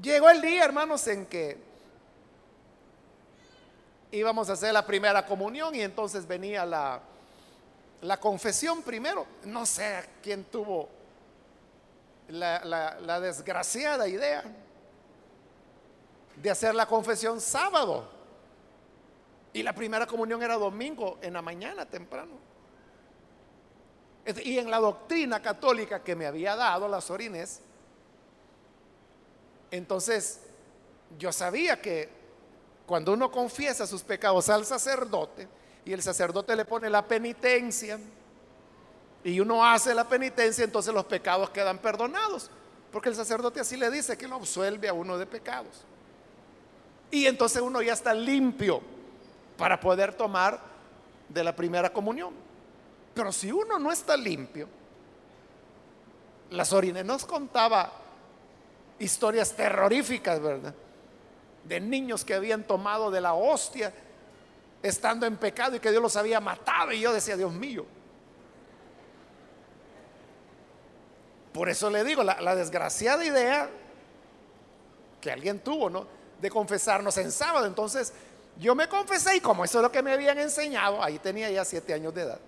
[0.00, 1.69] Llegó el día, hermanos, en que
[4.12, 7.00] íbamos a hacer la primera comunión y entonces venía la,
[8.02, 9.26] la confesión primero.
[9.44, 10.88] No sé quién tuvo
[12.28, 14.44] la, la desgraciada idea
[16.36, 18.08] de hacer la confesión sábado.
[19.52, 22.50] Y la primera comunión era domingo en la mañana temprano.
[24.44, 27.60] Y en la doctrina católica que me había dado la Sorinés,
[29.70, 30.40] entonces
[31.18, 32.19] yo sabía que
[32.90, 35.46] cuando uno confiesa sus pecados al sacerdote
[35.84, 38.00] y el sacerdote le pone la penitencia
[39.22, 42.50] y uno hace la penitencia, entonces los pecados quedan perdonados.
[42.90, 45.84] Porque el sacerdote así le dice que lo absuelve a uno de pecados.
[47.12, 48.80] Y entonces uno ya está limpio
[49.56, 50.58] para poder tomar
[51.28, 52.34] de la primera comunión.
[53.14, 54.66] Pero si uno no está limpio,
[56.50, 57.92] la Sorine nos contaba
[58.98, 60.74] historias terroríficas, ¿verdad?
[61.64, 63.92] De niños que habían tomado de la hostia
[64.82, 66.92] estando en pecado y que Dios los había matado.
[66.92, 67.86] Y yo decía, Dios mío.
[71.52, 73.68] Por eso le digo, la, desgraciada idea
[75.20, 76.06] que alguien tuvo, ¿no?
[76.40, 77.66] de confesarnos en sábado.
[77.66, 78.12] Entonces
[78.58, 81.64] yo me confesé y como eso es lo que me habían enseñado, ahí tenía ya
[81.64, 82.40] siete años de edad.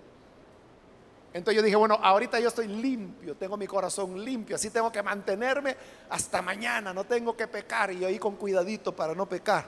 [1.33, 5.01] Entonces yo dije, bueno, ahorita yo estoy limpio, tengo mi corazón limpio, así tengo que
[5.01, 5.75] mantenerme
[6.09, 9.65] hasta mañana, no tengo que pecar y yo ahí con cuidadito para no pecar,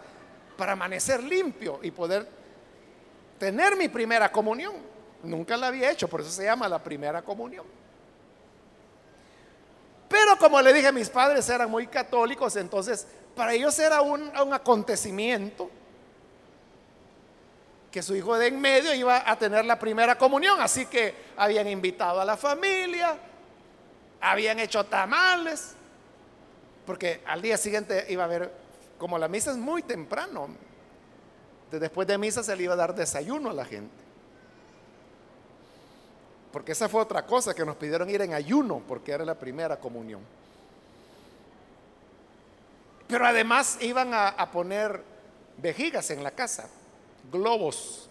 [0.55, 2.28] para amanecer limpio y poder
[3.39, 4.76] tener mi primera comunión.
[5.24, 7.66] Nunca la había hecho, por eso se llama la primera comunión.
[10.07, 15.70] Pero como le dije, mis padres eran muy católicos, entonces para ellos era un, acontecimiento
[17.95, 20.59] que su hijo de en medio iba a tener la primera comunión.
[20.59, 23.17] Así que habían invitado a la familia,
[24.19, 25.75] habían hecho tamales,
[26.85, 28.51] porque al día siguiente iba a haber,
[28.97, 30.49] como la misa es muy temprano,
[31.71, 33.95] después de misa se le iba a dar desayuno a la gente.
[36.51, 39.79] Porque esa fue otra cosa que nos pidieron ir en ayuno, porque era la primera
[39.79, 40.19] comunión.
[43.07, 45.01] Pero además iban a, poner
[45.59, 46.67] vejigas en la casa,
[47.32, 48.09] globos.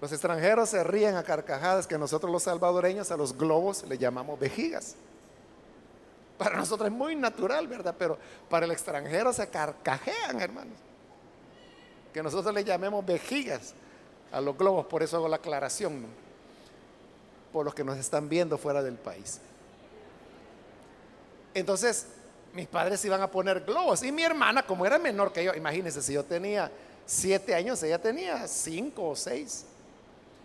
[0.00, 4.38] Los extranjeros se ríen a carcajadas que nosotros los salvadoreños a los globos le llamamos
[4.38, 4.96] vejigas.
[6.36, 7.94] Para nosotros es muy natural, ¿verdad?
[7.96, 8.18] Pero
[8.50, 10.76] para el extranjero se carcajean, hermanos.
[12.12, 13.74] Que nosotros le llamemos vejigas
[14.32, 16.06] a los globos, por eso hago la aclaración,
[17.52, 19.40] por los que nos están viendo fuera del país.
[21.54, 22.06] Entonces,
[22.54, 24.02] mis padres iban a poner globos.
[24.02, 26.70] Y mi hermana, como era menor que yo, imagínense, si yo tenía
[27.12, 29.66] siete años, ella tenía cinco o seis.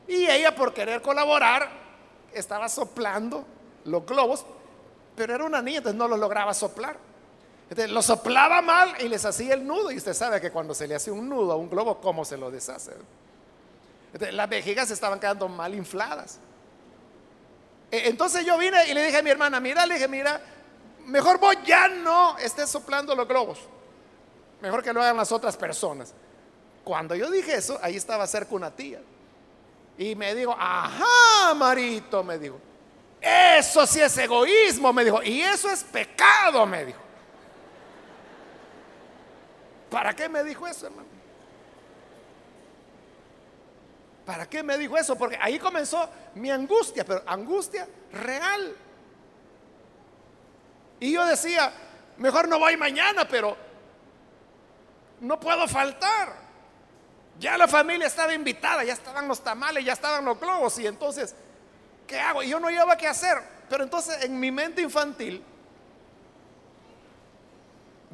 [0.07, 1.69] Y ella, por querer colaborar,
[2.33, 3.45] estaba soplando
[3.85, 4.45] los globos,
[5.15, 6.97] pero era una niña, entonces no los lograba soplar.
[7.69, 9.91] Entonces, lo soplaba mal y les hacía el nudo.
[9.91, 12.37] Y usted sabe que cuando se le hace un nudo a un globo, ¿cómo se
[12.37, 12.91] lo deshace?
[14.31, 16.39] Las vejigas estaban quedando mal infladas.
[17.91, 20.41] E, entonces yo vine y le dije a mi hermana, mira, le dije, mira,
[21.05, 23.59] mejor vos ya no estés soplando los globos.
[24.61, 26.13] Mejor que lo hagan las otras personas.
[26.87, 29.01] Cuando yo dije eso, ahí estaba cerca una tía.
[29.97, 32.57] Y me dijo, ajá, Marito, me dijo.
[33.19, 35.21] Eso sí es egoísmo, me dijo.
[35.21, 36.99] Y eso es pecado, me dijo.
[39.91, 41.09] ¿Para qué me dijo eso, hermano?
[44.25, 45.17] ¿Para qué me dijo eso?
[45.17, 48.77] Porque ahí comenzó mi angustia, pero angustia real.
[51.01, 51.69] Y yo decía,
[52.15, 53.57] mejor no voy mañana, pero
[55.19, 56.46] no puedo faltar.
[57.39, 60.77] Ya la familia estaba invitada, ya estaban los tamales, ya estaban los globos.
[60.79, 61.35] Y entonces,
[62.07, 62.41] ¿qué hago?
[62.41, 63.37] Y yo no llevaba qué hacer.
[63.69, 65.43] Pero entonces en mi mente infantil,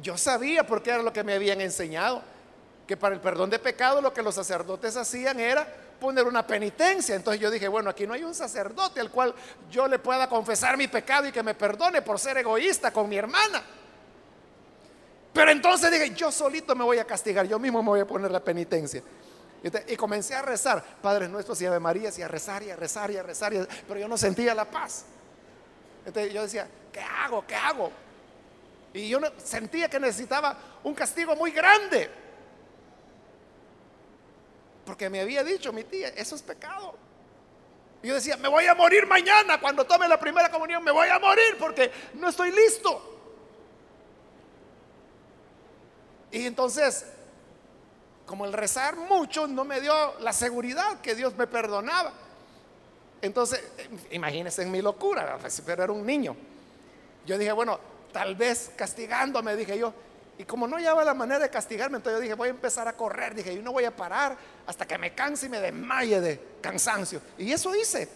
[0.02, 2.22] yo sabía porque era lo que me habían enseñado,
[2.86, 5.66] que para el perdón de pecado lo que los sacerdotes hacían era
[6.00, 7.14] poner una penitencia.
[7.14, 9.34] Entonces yo dije, bueno, aquí no hay un sacerdote al cual
[9.70, 13.16] yo le pueda confesar mi pecado y que me perdone por ser egoísta con mi
[13.16, 13.62] hermana.
[15.34, 18.30] Pero entonces dije, yo solito me voy a castigar, yo mismo me voy a poner
[18.30, 19.02] la penitencia.
[19.88, 23.10] Y comencé a rezar, Padre nuestro y Ave María, y a rezar y a rezar
[23.10, 23.52] y a rezar,
[23.88, 25.06] pero yo no sentía la paz.
[26.06, 27.44] Entonces yo decía, ¿qué hago?
[27.46, 27.90] ¿Qué hago?
[28.92, 32.08] Y yo sentía que necesitaba un castigo muy grande.
[34.86, 36.94] Porque me había dicho mi tía, eso es pecado.
[38.04, 41.08] Y yo decía, me voy a morir mañana cuando tome la primera comunión, me voy
[41.08, 43.13] a morir porque no estoy listo.
[46.34, 47.06] Y entonces,
[48.26, 52.12] como el rezar mucho no me dio la seguridad que Dios me perdonaba.
[53.22, 53.62] Entonces,
[54.10, 56.34] imagínense en mi locura, pues, pero era un niño.
[57.24, 57.78] Yo dije, bueno,
[58.12, 59.94] tal vez castigándome, dije yo.
[60.36, 62.94] Y como no llevaba la manera de castigarme, entonces yo dije, voy a empezar a
[62.94, 63.36] correr.
[63.36, 67.20] Dije, yo no voy a parar hasta que me canse y me desmaye de cansancio.
[67.38, 68.08] Y eso hice.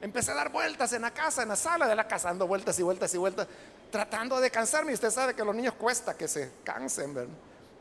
[0.00, 2.76] Empecé a dar vueltas en la casa, en la sala de la casa, dando vueltas
[2.80, 3.46] y vueltas y vueltas,
[3.94, 4.92] tratando de cansarme.
[4.92, 7.32] Usted sabe que los niños cuesta que se cansen, ¿verdad?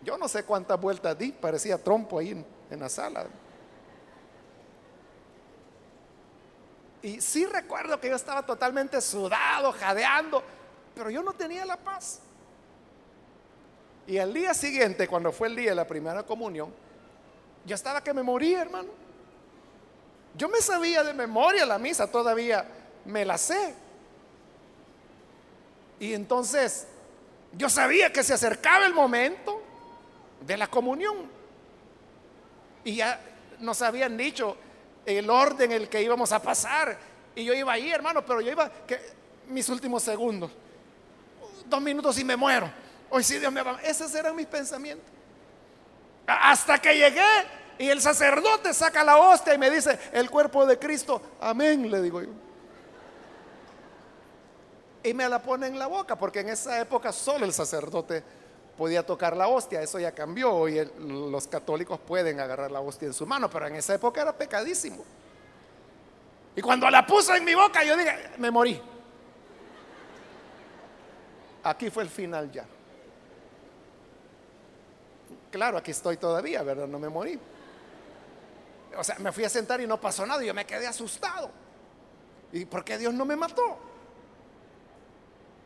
[0.03, 3.25] Yo no sé cuántas vueltas di, parecía trompo ahí en, en la sala.
[7.01, 10.43] Y sí recuerdo que yo estaba totalmente sudado, jadeando,
[10.93, 12.19] pero yo no tenía la paz.
[14.05, 16.71] Y al día siguiente, cuando fue el día de la primera comunión,
[17.65, 18.89] yo estaba que me moría, hermano.
[20.35, 22.67] Yo me sabía de memoria la misa, todavía
[23.03, 23.81] me la sé.
[25.99, 26.87] Y entonces
[27.53, 29.61] yo sabía que se acercaba el momento
[30.41, 31.29] de la comunión.
[32.83, 33.19] Y ya
[33.59, 34.57] nos habían dicho
[35.05, 36.97] el orden en el que íbamos a pasar.
[37.35, 38.99] Y yo iba ahí, hermano, pero yo iba que
[39.47, 40.51] mis últimos segundos.
[41.65, 42.69] Dos minutos y me muero.
[43.09, 43.79] Hoy sí Dios me va.
[43.83, 45.07] Esos eran mis pensamientos.
[46.25, 47.21] Hasta que llegué
[47.77, 52.01] y el sacerdote saca la hostia y me dice, el cuerpo de Cristo, amén, le
[52.01, 52.29] digo yo.
[55.03, 58.23] Y me la pone en la boca, porque en esa época solo el sacerdote
[58.77, 63.13] podía tocar la hostia, eso ya cambió, hoy los católicos pueden agarrar la hostia en
[63.13, 65.03] su mano, pero en esa época era pecadísimo.
[66.55, 68.81] Y cuando la puso en mi boca, yo dije, me morí.
[71.63, 72.65] Aquí fue el final ya.
[75.51, 76.87] Claro, aquí estoy todavía, ¿verdad?
[76.87, 77.39] No me morí.
[78.97, 81.49] O sea, me fui a sentar y no pasó nada y yo me quedé asustado.
[82.51, 83.92] ¿Y por qué Dios no me mató?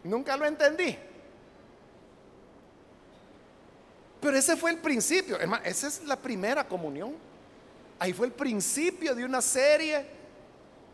[0.07, 0.97] Nunca lo entendí.
[4.21, 7.13] Pero ese fue el principio, esa es la primera comunión.
[7.99, 10.05] Ahí fue el principio de una serie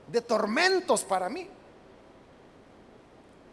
[0.07, 1.47] de tormentos para mí.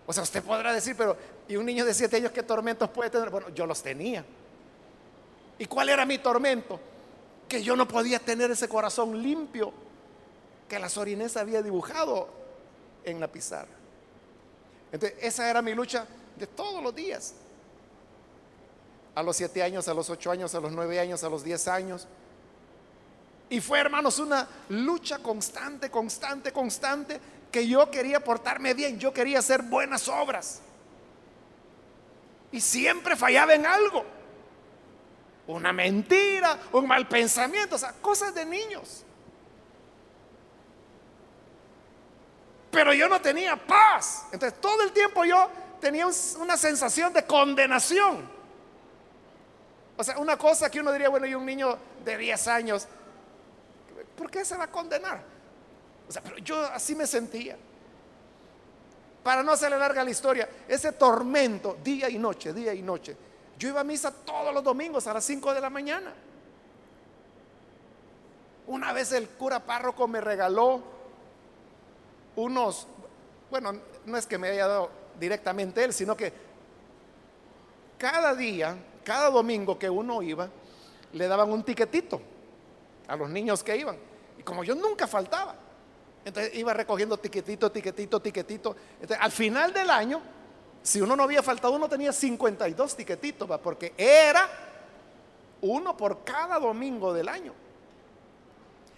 [0.06, 3.10] O sea, usted podrá decir, pero ¿y un niño de siete años qué tormentos puede
[3.10, 3.30] tener?
[3.30, 4.24] Bueno, yo los tenía.
[5.58, 6.80] ¿Y cuál era mi tormento?
[7.48, 9.72] Que yo no podía tener ese corazón limpio
[10.68, 12.28] que la sorinesa había dibujado
[13.04, 13.79] en la pizarra.
[14.92, 17.34] Entonces, esa era mi lucha de todos los días.
[19.14, 21.68] A los siete años, a los ocho años, a los nueve años, a los diez
[21.68, 22.06] años.
[23.48, 27.20] Y fue, hermanos, una lucha constante, constante, constante,
[27.50, 30.60] que yo quería portarme bien, yo quería hacer buenas obras.
[32.52, 34.04] Y siempre fallaba en algo
[35.46, 39.04] una mentira, un mal pensamiento, o sea, cosas de niños.
[42.70, 44.26] Pero yo no tenía paz.
[44.32, 45.48] Entonces todo el tiempo yo
[45.80, 46.06] tenía
[46.38, 48.28] una sensación de condenación.
[49.96, 52.86] O sea, una cosa que uno diría, bueno, y un niño de 10 años,
[54.16, 55.22] ¿por qué se va a condenar?
[56.08, 57.56] O sea, pero yo así me sentía.
[59.22, 63.16] Para no hacerle larga la historia, ese tormento día y noche, día y noche,
[63.58, 66.14] yo iba a misa todos los domingos a las 5 de la mañana.
[68.66, 70.82] Una vez el cura párroco me regaló
[72.36, 72.86] unos,
[73.50, 73.72] bueno,
[74.06, 76.32] no es que me haya dado directamente él, sino que
[77.98, 80.48] cada día, cada domingo que uno iba,
[81.12, 82.20] le daban un tiquetito
[83.08, 83.96] a los niños que iban.
[84.38, 85.54] Y como yo nunca faltaba,
[86.24, 88.76] entonces iba recogiendo tiquetito, tiquetito, tiquetito.
[89.00, 90.22] Entonces, al final del año
[90.82, 94.48] si uno no había faltado, uno tenía 52 tiquetitos, porque era
[95.60, 97.52] uno por cada domingo del año.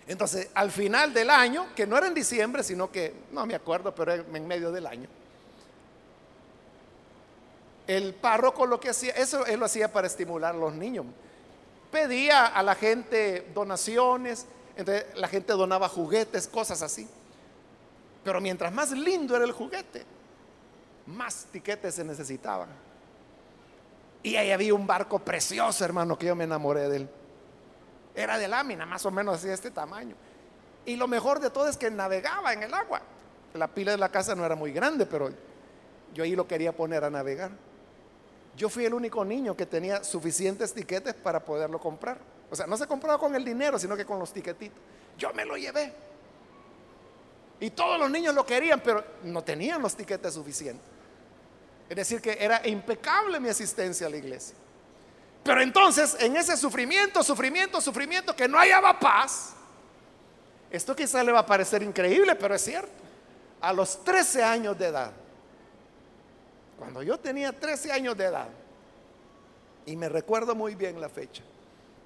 [0.06, 3.94] Entonces, al final del año, que no era en diciembre, sino que, no me acuerdo,
[3.94, 5.08] pero en medio del año,
[7.86, 11.06] el párroco lo que hacía, eso él lo hacía para estimular a los niños.
[11.90, 14.46] Pedía a la gente donaciones,
[14.76, 17.08] entonces la gente donaba juguetes, cosas así.
[18.24, 20.04] Pero mientras más lindo era el juguete,
[21.06, 22.68] más tiquetes se necesitaban.
[24.22, 27.08] Y ahí había un barco precioso, hermano, que yo me enamoré de él.
[28.14, 30.14] Era de lámina, más o menos así de este tamaño.
[30.84, 33.00] Y lo mejor de todo es que navegaba en el agua.
[33.54, 35.30] La pila de la casa no era muy grande, pero
[36.12, 37.50] yo ahí lo quería poner a navegar.
[38.56, 42.18] Yo fui el único niño que tenía suficientes tiquetes para poderlo comprar.
[42.50, 44.78] O sea, no se compraba con el dinero, sino que con los tiquetitos.
[45.16, 45.92] Yo me lo llevé.
[47.60, 50.84] Y todos los niños lo querían, pero no tenían los tiquetes suficientes.
[51.88, 54.56] Es decir, que era impecable mi asistencia a la iglesia.
[55.42, 59.54] Pero entonces, en ese sufrimiento, sufrimiento, sufrimiento, que no hallaba paz,
[60.70, 63.02] esto quizá le va a parecer increíble, pero es cierto.
[63.60, 65.12] A los 13 años de edad,
[66.78, 68.48] cuando yo tenía 13 años de edad,
[69.84, 71.42] Y me recuerdo muy bien la fecha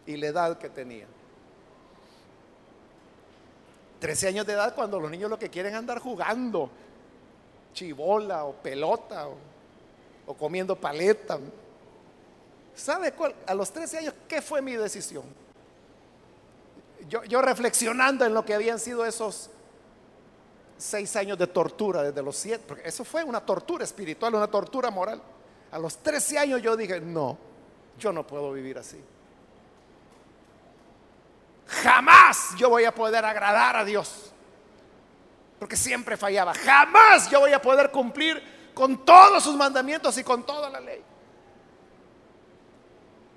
[0.07, 1.07] y la edad que tenía.
[4.01, 6.71] 13 años de edad cuando los niños lo que quieren es andar jugando,
[7.73, 9.29] chibola o pelota
[10.27, 11.39] o, comiendo paleta.
[12.77, 13.35] ¿Sabe cuál?
[13.47, 15.25] A los 13 años, ¿qué fue mi decisión?
[17.09, 19.51] Yo, yo reflexionando en lo que habían sido esos
[20.77, 24.91] seis años de tortura desde los siete, porque eso fue una tortura espiritual, una tortura
[24.91, 25.23] moral.
[25.73, 27.39] A los 13 años yo dije, no,
[27.99, 29.03] yo no puedo vivir así.
[31.67, 34.33] Jamás yo voy a poder agradar a Dios.
[35.59, 36.53] Porque siempre fallaba.
[36.53, 41.03] Jamás yo voy a poder cumplir con todos sus mandamientos y con toda la ley.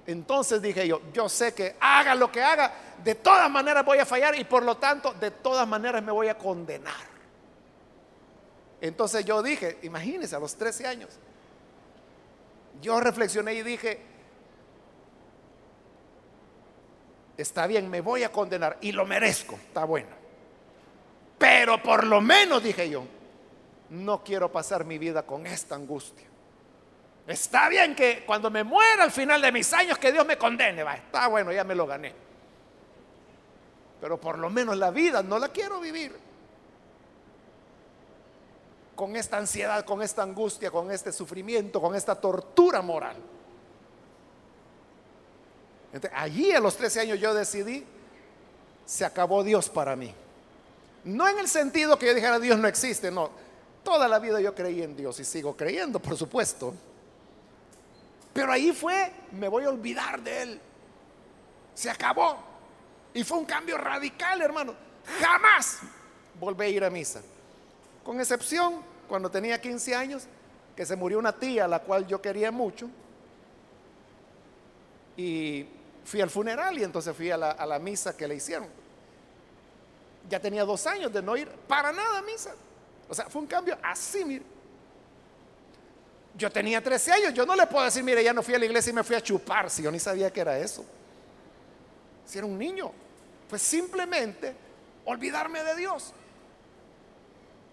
[0.10, 4.08] Entonces dije yo, yo sé que haga lo que haga, de todas maneras voy a
[4.08, 7.08] fallar y por lo tanto de todas maneras me voy a condenar.
[8.82, 11.12] Entonces yo dije, imagínense, a los 13 años,
[12.82, 14.02] yo reflexioné y dije,
[17.38, 20.10] está bien, me voy a condenar y lo merezco, está bueno.
[21.38, 23.06] Pero por lo menos, dije yo,
[23.92, 26.29] no quiero pasar mi vida con esta angustia.
[27.30, 30.84] Está bien que cuando me muera al final de mis años, que Dios me condene,
[30.84, 32.14] va, está bueno, ya me lo gané.
[34.02, 36.14] Pero por lo menos la vida no la quiero vivir
[38.96, 43.16] con esta ansiedad, con esta angustia, con este sufrimiento, con esta tortura moral
[46.14, 47.86] allí a los 13 años yo decidí,
[48.86, 50.14] se acabó Dios para mí.
[51.04, 53.30] No en el sentido que yo dijera Dios no existe, no.
[53.84, 56.74] Toda la vida yo creí en Dios y sigo creyendo, por supuesto.
[58.40, 60.62] Pero ahí fue, me voy a olvidar de Él.
[61.74, 62.38] Se acabó.
[63.14, 64.74] Y fue un cambio radical, hermano.
[65.20, 65.80] Jamás
[66.40, 67.22] volví a ir a misa.
[68.02, 70.24] Con excepción, cuando tenía 15 años,
[70.74, 72.90] que se murió una tía a la cual yo quería mucho.
[75.18, 75.68] Y
[76.06, 78.70] fui al funeral y entonces fui a la, misa que le hicieron.
[80.30, 82.56] Ya tenía dos años de no ir para nada a misa.
[83.10, 84.46] O sea, fue un cambio así, mire.
[86.40, 88.64] Yo tenía 13 años, yo no le puedo decir, mire, ya no fui a la
[88.64, 90.86] iglesia y me fui a chupar, si yo ni sabía que era eso.
[92.26, 92.94] Si era un niño,
[93.50, 94.56] pues simplemente
[95.04, 96.14] olvidarme de Dios.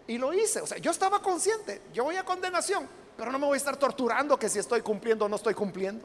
[0.09, 3.47] Y lo hice, o sea, yo estaba consciente, yo voy a condenación, pero no me
[3.47, 6.05] voy a estar torturando que si estoy cumpliendo o no estoy cumpliendo.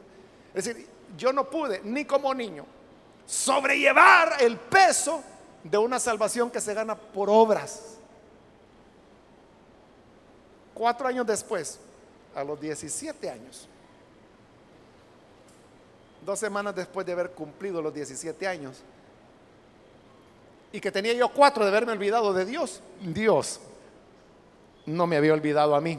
[0.54, 0.86] Es decir,
[1.16, 2.64] yo no pude, ni como niño,
[3.26, 5.20] sobrellevar el peso
[5.64, 7.96] de una salvación que se gana por obras.
[10.74, 11.80] Cuatro años después,
[12.34, 13.68] a los 17 años,
[16.24, 18.82] dos semanas después de haber cumplido los 17 años,
[20.72, 23.60] y que tenía yo cuatro de haberme olvidado de Dios, Dios
[24.86, 25.98] no me había olvidado a mí.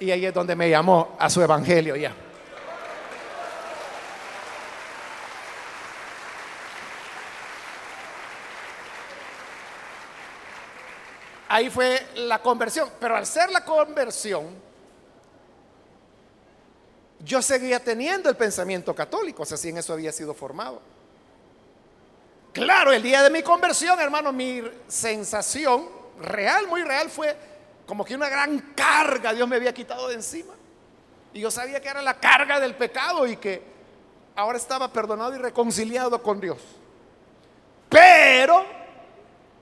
[0.00, 2.14] Y ahí es donde me llamó a su evangelio ya.
[11.48, 12.90] Ahí fue la conversión.
[12.98, 14.48] Pero al ser la conversión,
[17.24, 20.80] yo seguía teniendo el pensamiento católico, o sea, si en eso había sido formado.
[22.52, 25.88] Claro, el día de mi conversión, hermano, mi sensación
[26.20, 27.36] real, muy real, fue
[27.86, 30.54] como que una gran carga Dios me había quitado de encima.
[31.32, 33.62] Y yo sabía que era la carga del pecado y que
[34.36, 36.58] ahora estaba perdonado y reconciliado con Dios.
[37.88, 38.64] Pero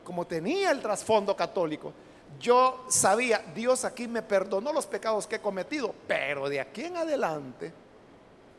[0.04, 1.92] como tenía el trasfondo católico,
[2.40, 6.96] yo sabía, Dios aquí me perdonó los pecados que he cometido, pero de aquí en
[6.96, 7.72] adelante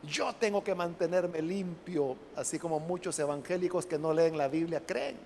[0.02, 5.16] yo tengo que mantenerme limpio, así como muchos evangélicos que no leen la Biblia creen.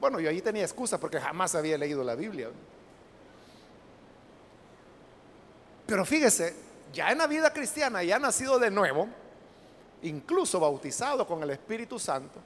[0.00, 2.50] Bueno, yo ahí tenía excusa porque jamás había leído la Biblia.
[5.86, 6.54] Pero fíjese,
[6.92, 9.08] ya en la vida cristiana, ya nacido de nuevo,
[10.02, 12.40] incluso bautizado con el Espíritu Santo,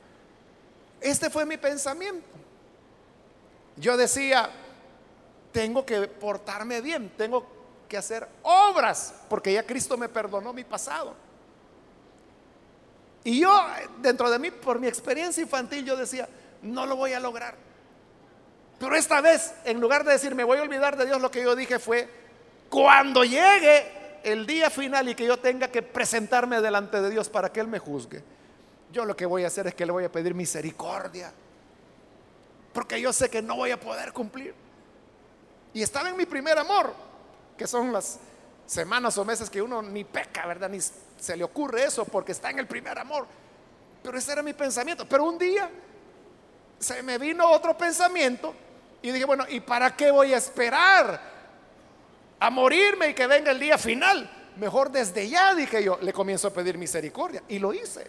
[1.01, 2.27] este fue mi pensamiento.
[3.77, 4.51] Yo decía,
[5.53, 7.47] tengo que portarme bien, tengo
[7.89, 11.15] que hacer obras, porque ya Cristo me perdonó mi pasado.
[13.25, 13.67] Y yo,
[13.99, 16.29] dentro de mí, por mi experiencia infantil, yo decía,
[16.63, 17.55] no lo voy a lograr.
[18.79, 21.43] Pero esta vez, en lugar de decir, me voy a olvidar de Dios, lo que
[21.43, 22.09] yo dije fue,
[22.71, 27.53] cuando llegue el día final y que yo tenga que presentarme delante de Dios para
[27.53, 28.23] que Él me juzgue,
[28.91, 31.33] yo lo que voy a hacer es que le voy a pedir misericordia.
[32.73, 34.55] Porque yo sé que no voy a poder cumplir.
[35.73, 36.93] Y estaba en mi primer amor,
[37.57, 38.19] que son las
[38.67, 40.69] semanas o meses que uno ni peca, ¿verdad?
[40.69, 43.27] Ni se le ocurre eso porque está en el primer amor.
[44.03, 45.07] Pero ese era mi pensamiento.
[45.07, 45.71] Pero un día
[46.79, 48.55] se me vino otro pensamiento
[49.03, 51.21] y dije, bueno, ¿y para qué voy a esperar
[52.39, 54.39] a morirme y que venga el día final?
[54.61, 57.43] mejor desde ya, dije yo, le comienzo a pedir misericordia.
[57.49, 58.07] Y lo hice.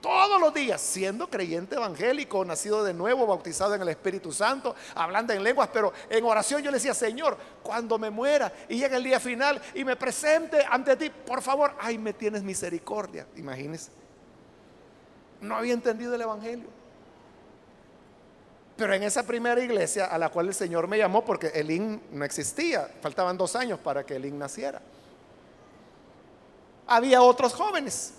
[0.00, 5.32] Todos los días, siendo creyente evangélico, nacido de nuevo, bautizado en el Espíritu Santo, hablando
[5.32, 9.02] en lenguas, pero en oración yo le decía, Señor, cuando me muera y llegue el
[9.02, 13.26] día final y me presente ante ti, por favor, ay, me tienes misericordia.
[13.36, 13.90] Imagínese.
[15.40, 16.68] No había entendido el Evangelio.
[18.76, 22.00] Pero en esa primera iglesia a la cual el Señor me llamó, porque el IN
[22.12, 24.80] no existía, faltaban dos años para que el IN naciera,
[26.86, 28.14] había otros jóvenes.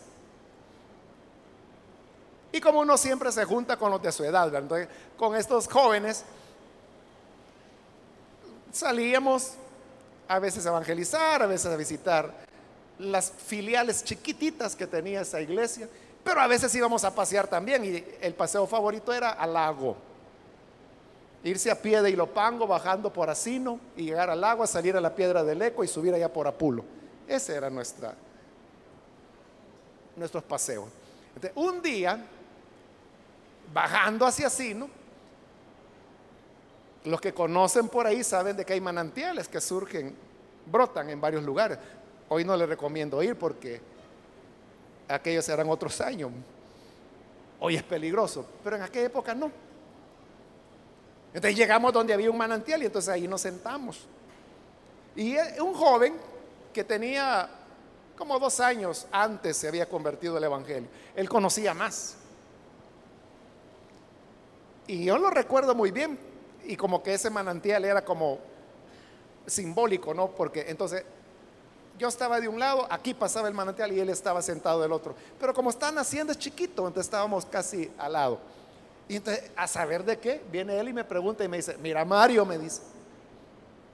[2.52, 4.88] Y como uno siempre se junta con los de su edad, Entonces,
[5.18, 6.24] con estos jóvenes
[8.72, 9.54] salíamos
[10.28, 12.34] a veces a evangelizar, a veces a visitar
[12.97, 15.88] las filiales chiquititas que tenía esa iglesia,
[16.24, 19.95] pero a veces íbamos a pasear también y el paseo favorito era al lago
[21.43, 25.16] irse a pie de Ilopango, bajando por Asino y llegar al agua, salir a la
[25.16, 26.84] piedra del eco y subir allá por Apulo.
[27.28, 28.14] Ese era nuestra,
[30.16, 30.89] nuestros paseos.
[31.56, 32.26] un día,
[33.74, 34.89] bajando hacia Asino,
[37.05, 40.15] los que conocen por ahí saben de que hay manantiales que surgen,
[40.65, 41.78] brotan en varios lugares.
[42.28, 43.82] Hoy no les recomiendo ir porque
[45.07, 46.32] aquellos eran otros años.
[47.59, 49.51] Hoy es peligroso, pero en aquella época no.
[51.34, 54.05] Entonces llegamos donde había un manantial y entonces ahí nos sentamos.
[55.15, 56.15] Y un joven
[56.74, 57.49] que tenía
[58.17, 60.89] como dos años antes se había convertido al Evangelio.
[61.15, 62.18] Él conocía más.
[64.90, 66.18] Y yo lo recuerdo muy bien.
[66.66, 68.40] Y como que ese manantial era como
[69.46, 70.32] simbólico, ¿no?
[70.32, 71.06] Porque entonces
[72.00, 75.14] yo estaba de un lado, aquí pasaba el manantial y él estaba sentado del otro.
[75.40, 78.40] Pero como están haciendo es chiquito, entonces estábamos casi al lado.
[79.08, 82.04] Y entonces, a saber de qué, viene él y me pregunta y me dice, mira
[82.04, 82.82] Mario, me dice,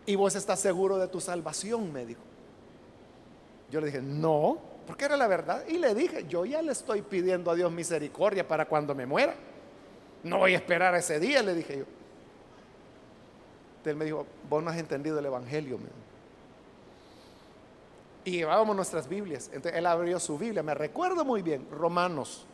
[0.06, 1.92] ¿y vos estás seguro de tu salvación?
[1.92, 2.22] Me dijo.
[3.70, 5.66] Yo le dije, no, porque era la verdad.
[5.68, 9.36] Y le dije, yo ya le estoy pidiendo a Dios misericordia para cuando me muera.
[10.26, 11.86] No voy a esperar ese día, le dije yo.
[13.90, 15.80] Él me dijo, vos no has entendido el Evangelio.
[18.26, 19.50] Y llevábamos nuestras Biblias.
[19.54, 22.46] Entonces él abrió su Biblia, me recuerdo muy bien, Romanos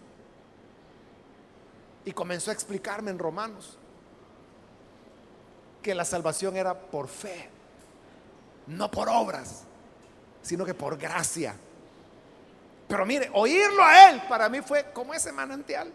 [2.06, 3.78] y comenzó a explicarme en Romanos
[5.82, 7.50] que la salvación era por fe,
[8.68, 9.64] no por obras,
[10.42, 11.56] sino que por gracia.
[12.88, 15.92] Pero mire, oírlo a él para mí fue como ese manantial,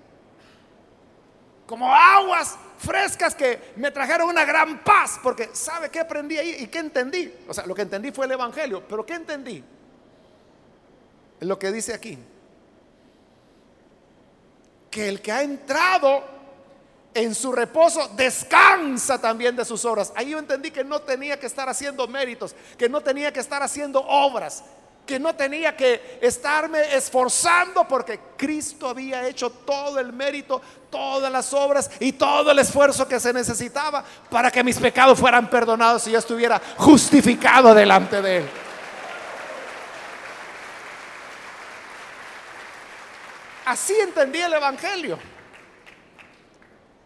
[1.67, 6.67] como aguas frescas que me trajeron una gran paz, porque ¿sabe qué aprendí ahí y
[6.69, 7.33] qué entendí?
[7.49, 9.63] O sea, lo que entendí fue el Evangelio, pero ¿qué entendí?
[11.41, 12.19] Lo que dice aquí
[14.91, 16.25] que el que ha entrado
[17.13, 20.13] en su reposo descansa también de sus obras.
[20.17, 23.63] Ahí yo entendí que no tenía que estar haciendo méritos, que no tenía que estar
[23.63, 24.65] haciendo obras,
[25.07, 31.53] que no tenía que estarme esforzando porque Cristo había hecho todo el mérito, todas las
[31.55, 36.11] obras y todo el esfuerzo que se necesitaba para que mis pecados fueran perdonados y
[36.11, 38.49] yo estuviera justificado delante de Él.
[43.65, 45.19] Así entendí el Evangelio.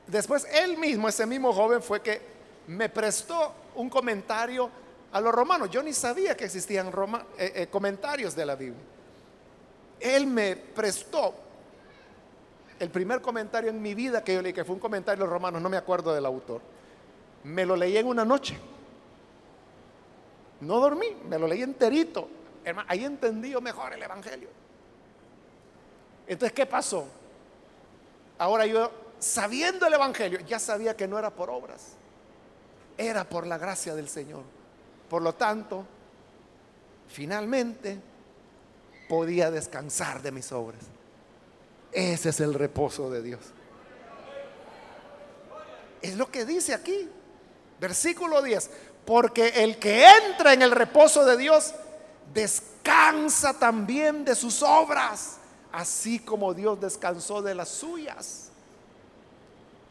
[0.07, 2.21] Después él mismo, ese mismo joven, fue que
[2.67, 4.69] me prestó un comentario
[5.13, 5.71] a los romanos.
[5.71, 6.89] Yo ni sabía que existían
[7.39, 8.83] eh, eh, comentarios de la Biblia.
[9.99, 11.35] Él me prestó
[12.79, 15.33] el primer comentario en mi vida que yo leí, que fue un comentario de los
[15.33, 16.63] romanos, no me acuerdo del autor.
[17.45, 18.57] Me lo leí en una noche.
[20.61, 22.29] No dormí, me lo leí enterito.
[22.87, 24.49] ahí entendí yo mejor el Evangelio.
[26.27, 27.07] Entonces, ¿qué pasó?
[28.39, 31.97] Ahora yo, sabiendo el Evangelio, ya sabía que no era por obras,
[32.97, 34.60] era por la gracia del Señor.
[35.11, 35.85] Por lo tanto,
[37.09, 37.99] finalmente
[39.11, 40.81] podía descansar de mis obras.
[41.93, 43.41] Ese es el reposo de Dios.
[46.01, 47.11] Es lo que dice aquí,
[47.79, 48.71] versículo 10,
[49.05, 51.75] porque el que entra en el reposo de Dios
[52.33, 55.41] descansa también de sus obras
[55.73, 58.49] así como Dios descansó de las suyas.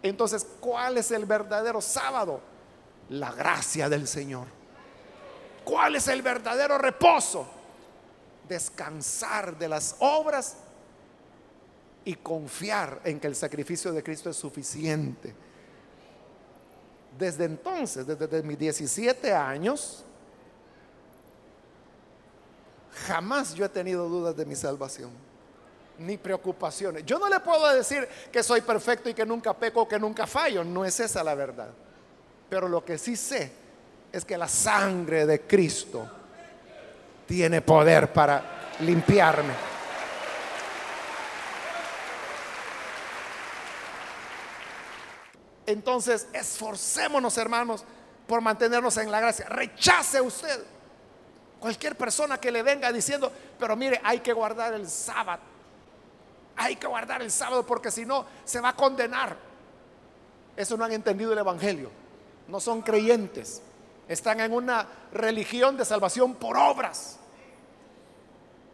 [0.01, 2.41] Entonces, ¿cuál es el verdadero sábado?
[3.09, 4.59] La gracia del Señor.
[5.70, 7.47] ¿Cuál es el verdadero reposo?
[8.47, 10.57] Descansar de las obras
[12.03, 15.36] y confiar en que el sacrificio de Cristo es suficiente.
[17.15, 20.03] Desde entonces, desde mis 17 años,
[23.05, 25.11] jamás yo he tenido dudas de mi salvación
[25.99, 27.05] ni preocupaciones.
[27.05, 30.63] Yo no le puedo decir que soy perfecto y que nunca peco, que nunca fallo.
[30.63, 31.70] No es esa la verdad.
[32.49, 33.59] Pero lo que sí sé
[34.12, 36.10] es que la sangre de Cristo
[37.28, 39.53] tiene poder para limpiarme.
[45.68, 47.84] Entonces, esforcémonos, hermanos,
[48.28, 49.45] por mantenernos en la gracia.
[49.47, 50.64] Rechace usted
[51.60, 55.43] cualquier persona que le venga diciendo, pero mire, hay que guardar el sábado.
[56.55, 59.38] Hay que guardar el sábado porque si no, se va a condenar.
[60.57, 61.91] Eso no han entendido el Evangelio.
[62.47, 63.62] No son creyentes.
[64.10, 67.18] Están en una religión de salvación por obras.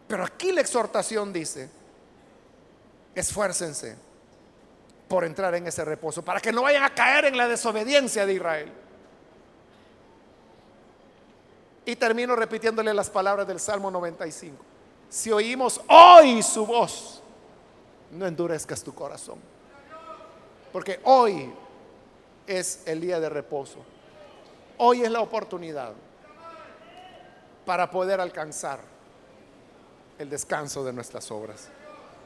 [0.08, 1.70] Pero aquí la exhortación dice,
[3.14, 3.98] esfuércense
[5.10, 8.34] por entrar en ese reposo, para que no vayan a caer en la desobediencia de
[8.34, 8.72] Israel.
[11.84, 14.56] Y termino repitiéndole las palabras del Salmo 95.
[15.10, 17.22] Si oímos hoy su voz,
[18.12, 19.40] no endurezcas tu corazón.
[20.72, 21.54] Porque hoy
[22.48, 23.95] es el día de reposo.
[24.78, 25.94] Hoy es la oportunidad
[27.66, 28.80] para poder alcanzar
[30.20, 31.70] el descanso de nuestras obras.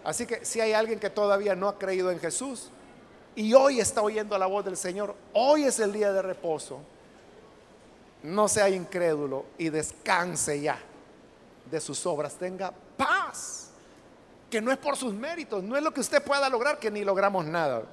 [0.03, 2.69] Así que si hay alguien que todavía no ha creído en Jesús
[3.35, 6.79] y hoy está oyendo la voz del Señor, hoy es el día de reposo.
[8.23, 10.79] No sea incrédulo y descanse ya
[11.69, 12.33] de sus obras.
[12.35, 13.69] Tenga paz,
[14.49, 17.03] que no es por sus méritos, no es lo que usted pueda lograr, que ni
[17.03, 17.83] logramos nada.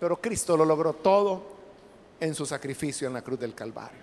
[0.00, 1.51] Pero Cristo lo logró todo
[2.22, 3.98] en su sacrificio en la cruz del Calvario.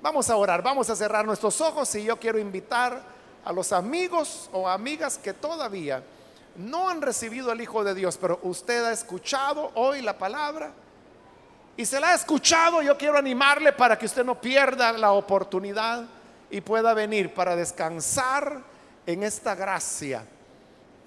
[0.00, 3.02] Vamos a orar, vamos a cerrar nuestros ojos y yo quiero invitar
[3.44, 6.02] a los amigos o amigas que todavía
[6.56, 10.72] no han recibido al Hijo de Dios, pero usted ha escuchado hoy la palabra
[11.76, 16.06] y se la ha escuchado, yo quiero animarle para que usted no pierda la oportunidad
[16.50, 18.62] y pueda venir para descansar
[19.04, 20.24] en esta gracia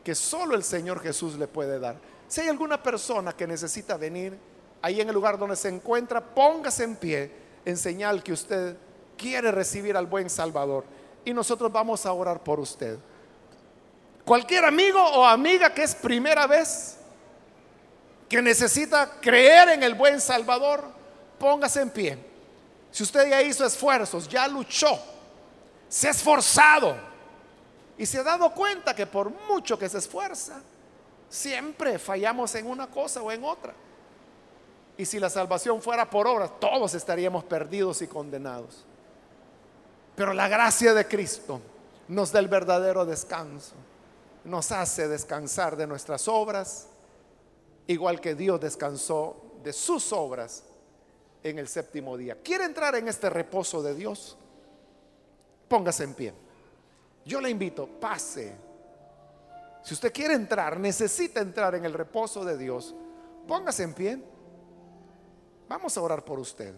[0.03, 1.95] que solo el Señor Jesús le puede dar.
[2.27, 4.50] Si hay alguna persona que necesita venir,
[4.81, 7.31] ahí en el lugar donde se encuentra, póngase en pie
[7.65, 8.75] en señal que usted
[9.17, 10.85] quiere recibir al buen Salvador.
[11.23, 12.97] Y nosotros vamos a orar por usted.
[14.25, 16.97] Cualquier amigo o amiga que es primera vez,
[18.27, 20.85] que necesita creer en el buen Salvador,
[21.37, 22.17] póngase en pie.
[22.91, 24.99] Si usted ya hizo esfuerzos, ya luchó,
[25.87, 26.95] se ha esforzado
[27.97, 30.61] y se ha dado cuenta que por mucho que se esfuerza,
[31.29, 33.73] siempre fallamos en una cosa o en otra.
[35.01, 38.85] Y si la salvación fuera por obras, todos estaríamos perdidos y condenados.
[40.15, 41.59] Pero la gracia de Cristo
[42.07, 43.73] nos da el verdadero descanso.
[44.43, 46.85] Nos hace descansar de nuestras obras,
[47.87, 50.65] igual que Dios descansó de sus obras
[51.41, 52.37] en el séptimo día.
[52.43, 54.37] ¿Quiere entrar en este reposo de Dios?
[55.67, 56.33] Póngase en pie.
[57.25, 58.53] Yo le invito, pase.
[59.81, 62.93] Si usted quiere entrar, necesita entrar en el reposo de Dios,
[63.47, 64.30] póngase en pie.
[65.71, 66.75] Vamos a orar por usted.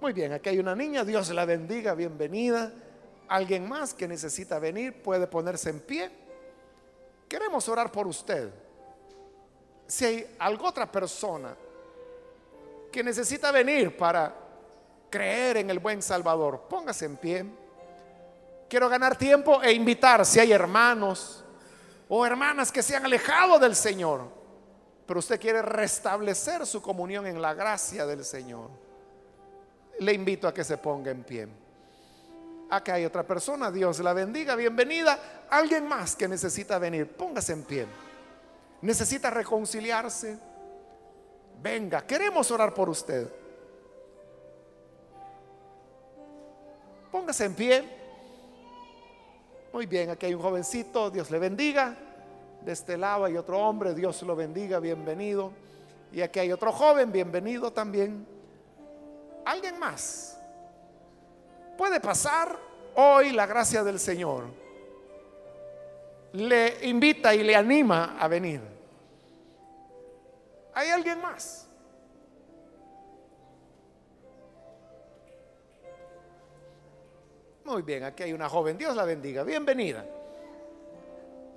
[0.00, 2.72] Muy bien, aquí hay una niña, Dios la bendiga, bienvenida.
[3.28, 6.10] Alguien más que necesita venir puede ponerse en pie.
[7.28, 8.48] Queremos orar por usted.
[9.86, 11.54] Si hay alguna otra persona
[12.90, 14.34] que necesita venir para
[15.10, 17.44] creer en el buen Salvador, póngase en pie.
[18.70, 21.44] Quiero ganar tiempo e invitar si hay hermanos
[22.08, 24.43] o hermanas que se han alejado del Señor
[25.06, 28.70] pero usted quiere restablecer su comunión en la gracia del Señor,
[30.00, 31.48] le invito a que se ponga en pie.
[32.70, 35.46] Acá hay otra persona, Dios la bendiga, bienvenida.
[35.50, 37.86] Alguien más que necesita venir, póngase en pie.
[38.80, 40.38] Necesita reconciliarse.
[41.62, 43.28] Venga, queremos orar por usted.
[47.12, 47.84] Póngase en pie.
[49.72, 52.03] Muy bien, aquí hay un jovencito, Dios le bendiga
[52.64, 55.52] de este lado hay otro hombre, Dios lo bendiga, bienvenido.
[56.12, 58.26] Y aquí hay otro joven, bienvenido también.
[59.44, 60.38] ¿Alguien más?
[61.76, 62.56] Puede pasar
[62.94, 64.44] hoy la gracia del Señor.
[66.32, 68.60] Le invita y le anima a venir.
[70.72, 71.68] ¿Hay alguien más?
[77.64, 78.76] Muy bien, aquí hay una joven.
[78.78, 79.42] Dios la bendiga.
[79.42, 80.04] Bienvenida.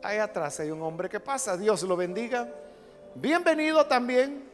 [0.03, 1.57] Ahí atrás hay un hombre que pasa.
[1.57, 2.47] Dios lo bendiga.
[3.15, 4.47] Bienvenido también.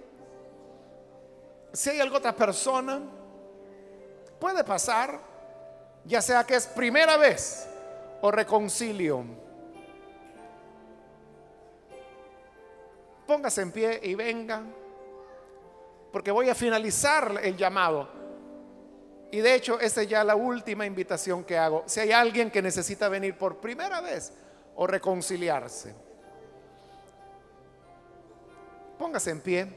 [1.74, 3.02] Si hay alguna otra persona,
[4.40, 5.20] puede pasar,
[6.06, 7.68] ya sea que es primera vez
[8.22, 9.26] o reconcilio.
[13.26, 14.62] Póngase en pie y venga,
[16.12, 18.08] porque voy a finalizar el llamado.
[19.32, 21.84] Y de hecho, esa es ya la última invitación que hago.
[21.88, 24.32] Si hay alguien que necesita venir por primera vez
[24.76, 25.94] o reconciliarse.
[28.98, 29.68] Póngase en pie.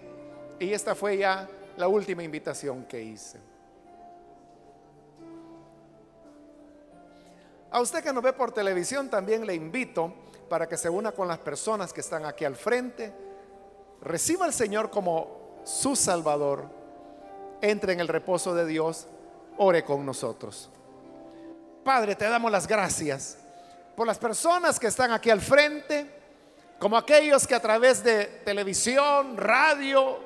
[0.59, 3.39] Y esta fue ya la última invitación que hice.
[7.71, 10.15] A usted que nos ve por televisión también le invito
[10.49, 13.13] para que se una con las personas que están aquí al frente.
[14.01, 16.65] Reciba al Señor como su Salvador.
[17.61, 19.07] Entre en el reposo de Dios.
[19.59, 20.71] Ore con nosotros.
[21.85, 23.39] Padre, te damos las gracias
[23.97, 26.07] por las personas que están aquí al frente,
[26.79, 30.21] como aquellos que a través de televisión, radio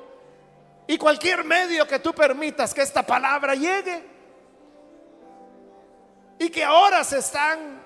[0.85, 4.11] y cualquier medio que tú permitas que esta palabra llegue,
[6.37, 7.81] y que ahora se están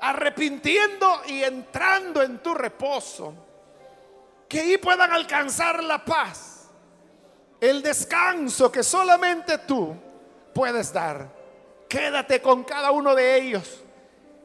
[0.00, 3.34] arrepintiendo y entrando en tu reposo,
[4.48, 6.68] que ahí puedan alcanzar la paz,
[7.60, 9.94] el descanso que solamente tú
[10.54, 11.39] puedes dar.
[11.90, 13.82] Quédate con cada uno de ellos.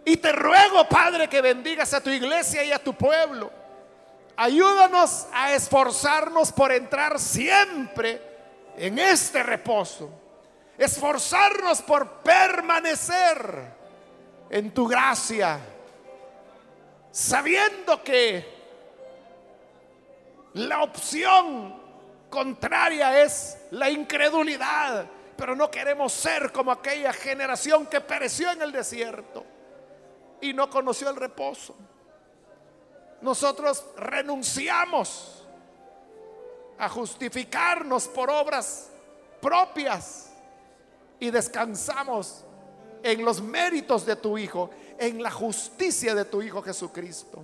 [0.04, 3.50] Y te ruego, Padre, que bendigas a tu iglesia y a tu pueblo.
[4.36, 8.22] Ayúdanos a esforzarnos por entrar siempre
[8.76, 10.26] en este reposo
[10.78, 13.74] esforzarnos por permanecer
[14.50, 15.60] en tu gracia,
[17.12, 18.54] sabiendo que
[20.54, 21.82] la opción
[22.30, 25.06] contraria es la incredulidad,
[25.38, 29.44] pero no queremos ser como aquella generación que pereció en el desierto
[30.42, 31.76] y no conoció el reposo.
[33.22, 35.46] Nosotros renunciamos
[36.78, 38.90] a justificarnos por obras
[39.42, 40.32] propias
[41.20, 42.46] y descansamos
[43.04, 47.44] en los méritos de tu Hijo, en la justicia de tu Hijo Jesucristo.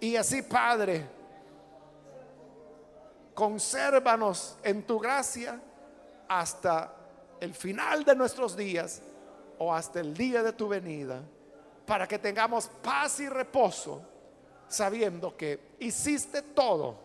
[0.00, 1.06] Y así, Padre,
[3.34, 5.60] consérvanos en tu gracia
[6.28, 6.94] hasta
[7.40, 9.02] el final de nuestros días
[9.58, 11.20] o hasta el día de tu venida,
[11.86, 14.02] para que tengamos paz y reposo,
[14.68, 16.96] sabiendo que hiciste todo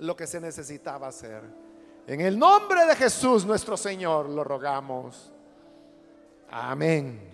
[0.00, 1.42] lo que se necesitaba hacer.
[2.06, 5.32] En el nombre de Jesús nuestro Señor lo rogamos.
[6.50, 7.31] Amén.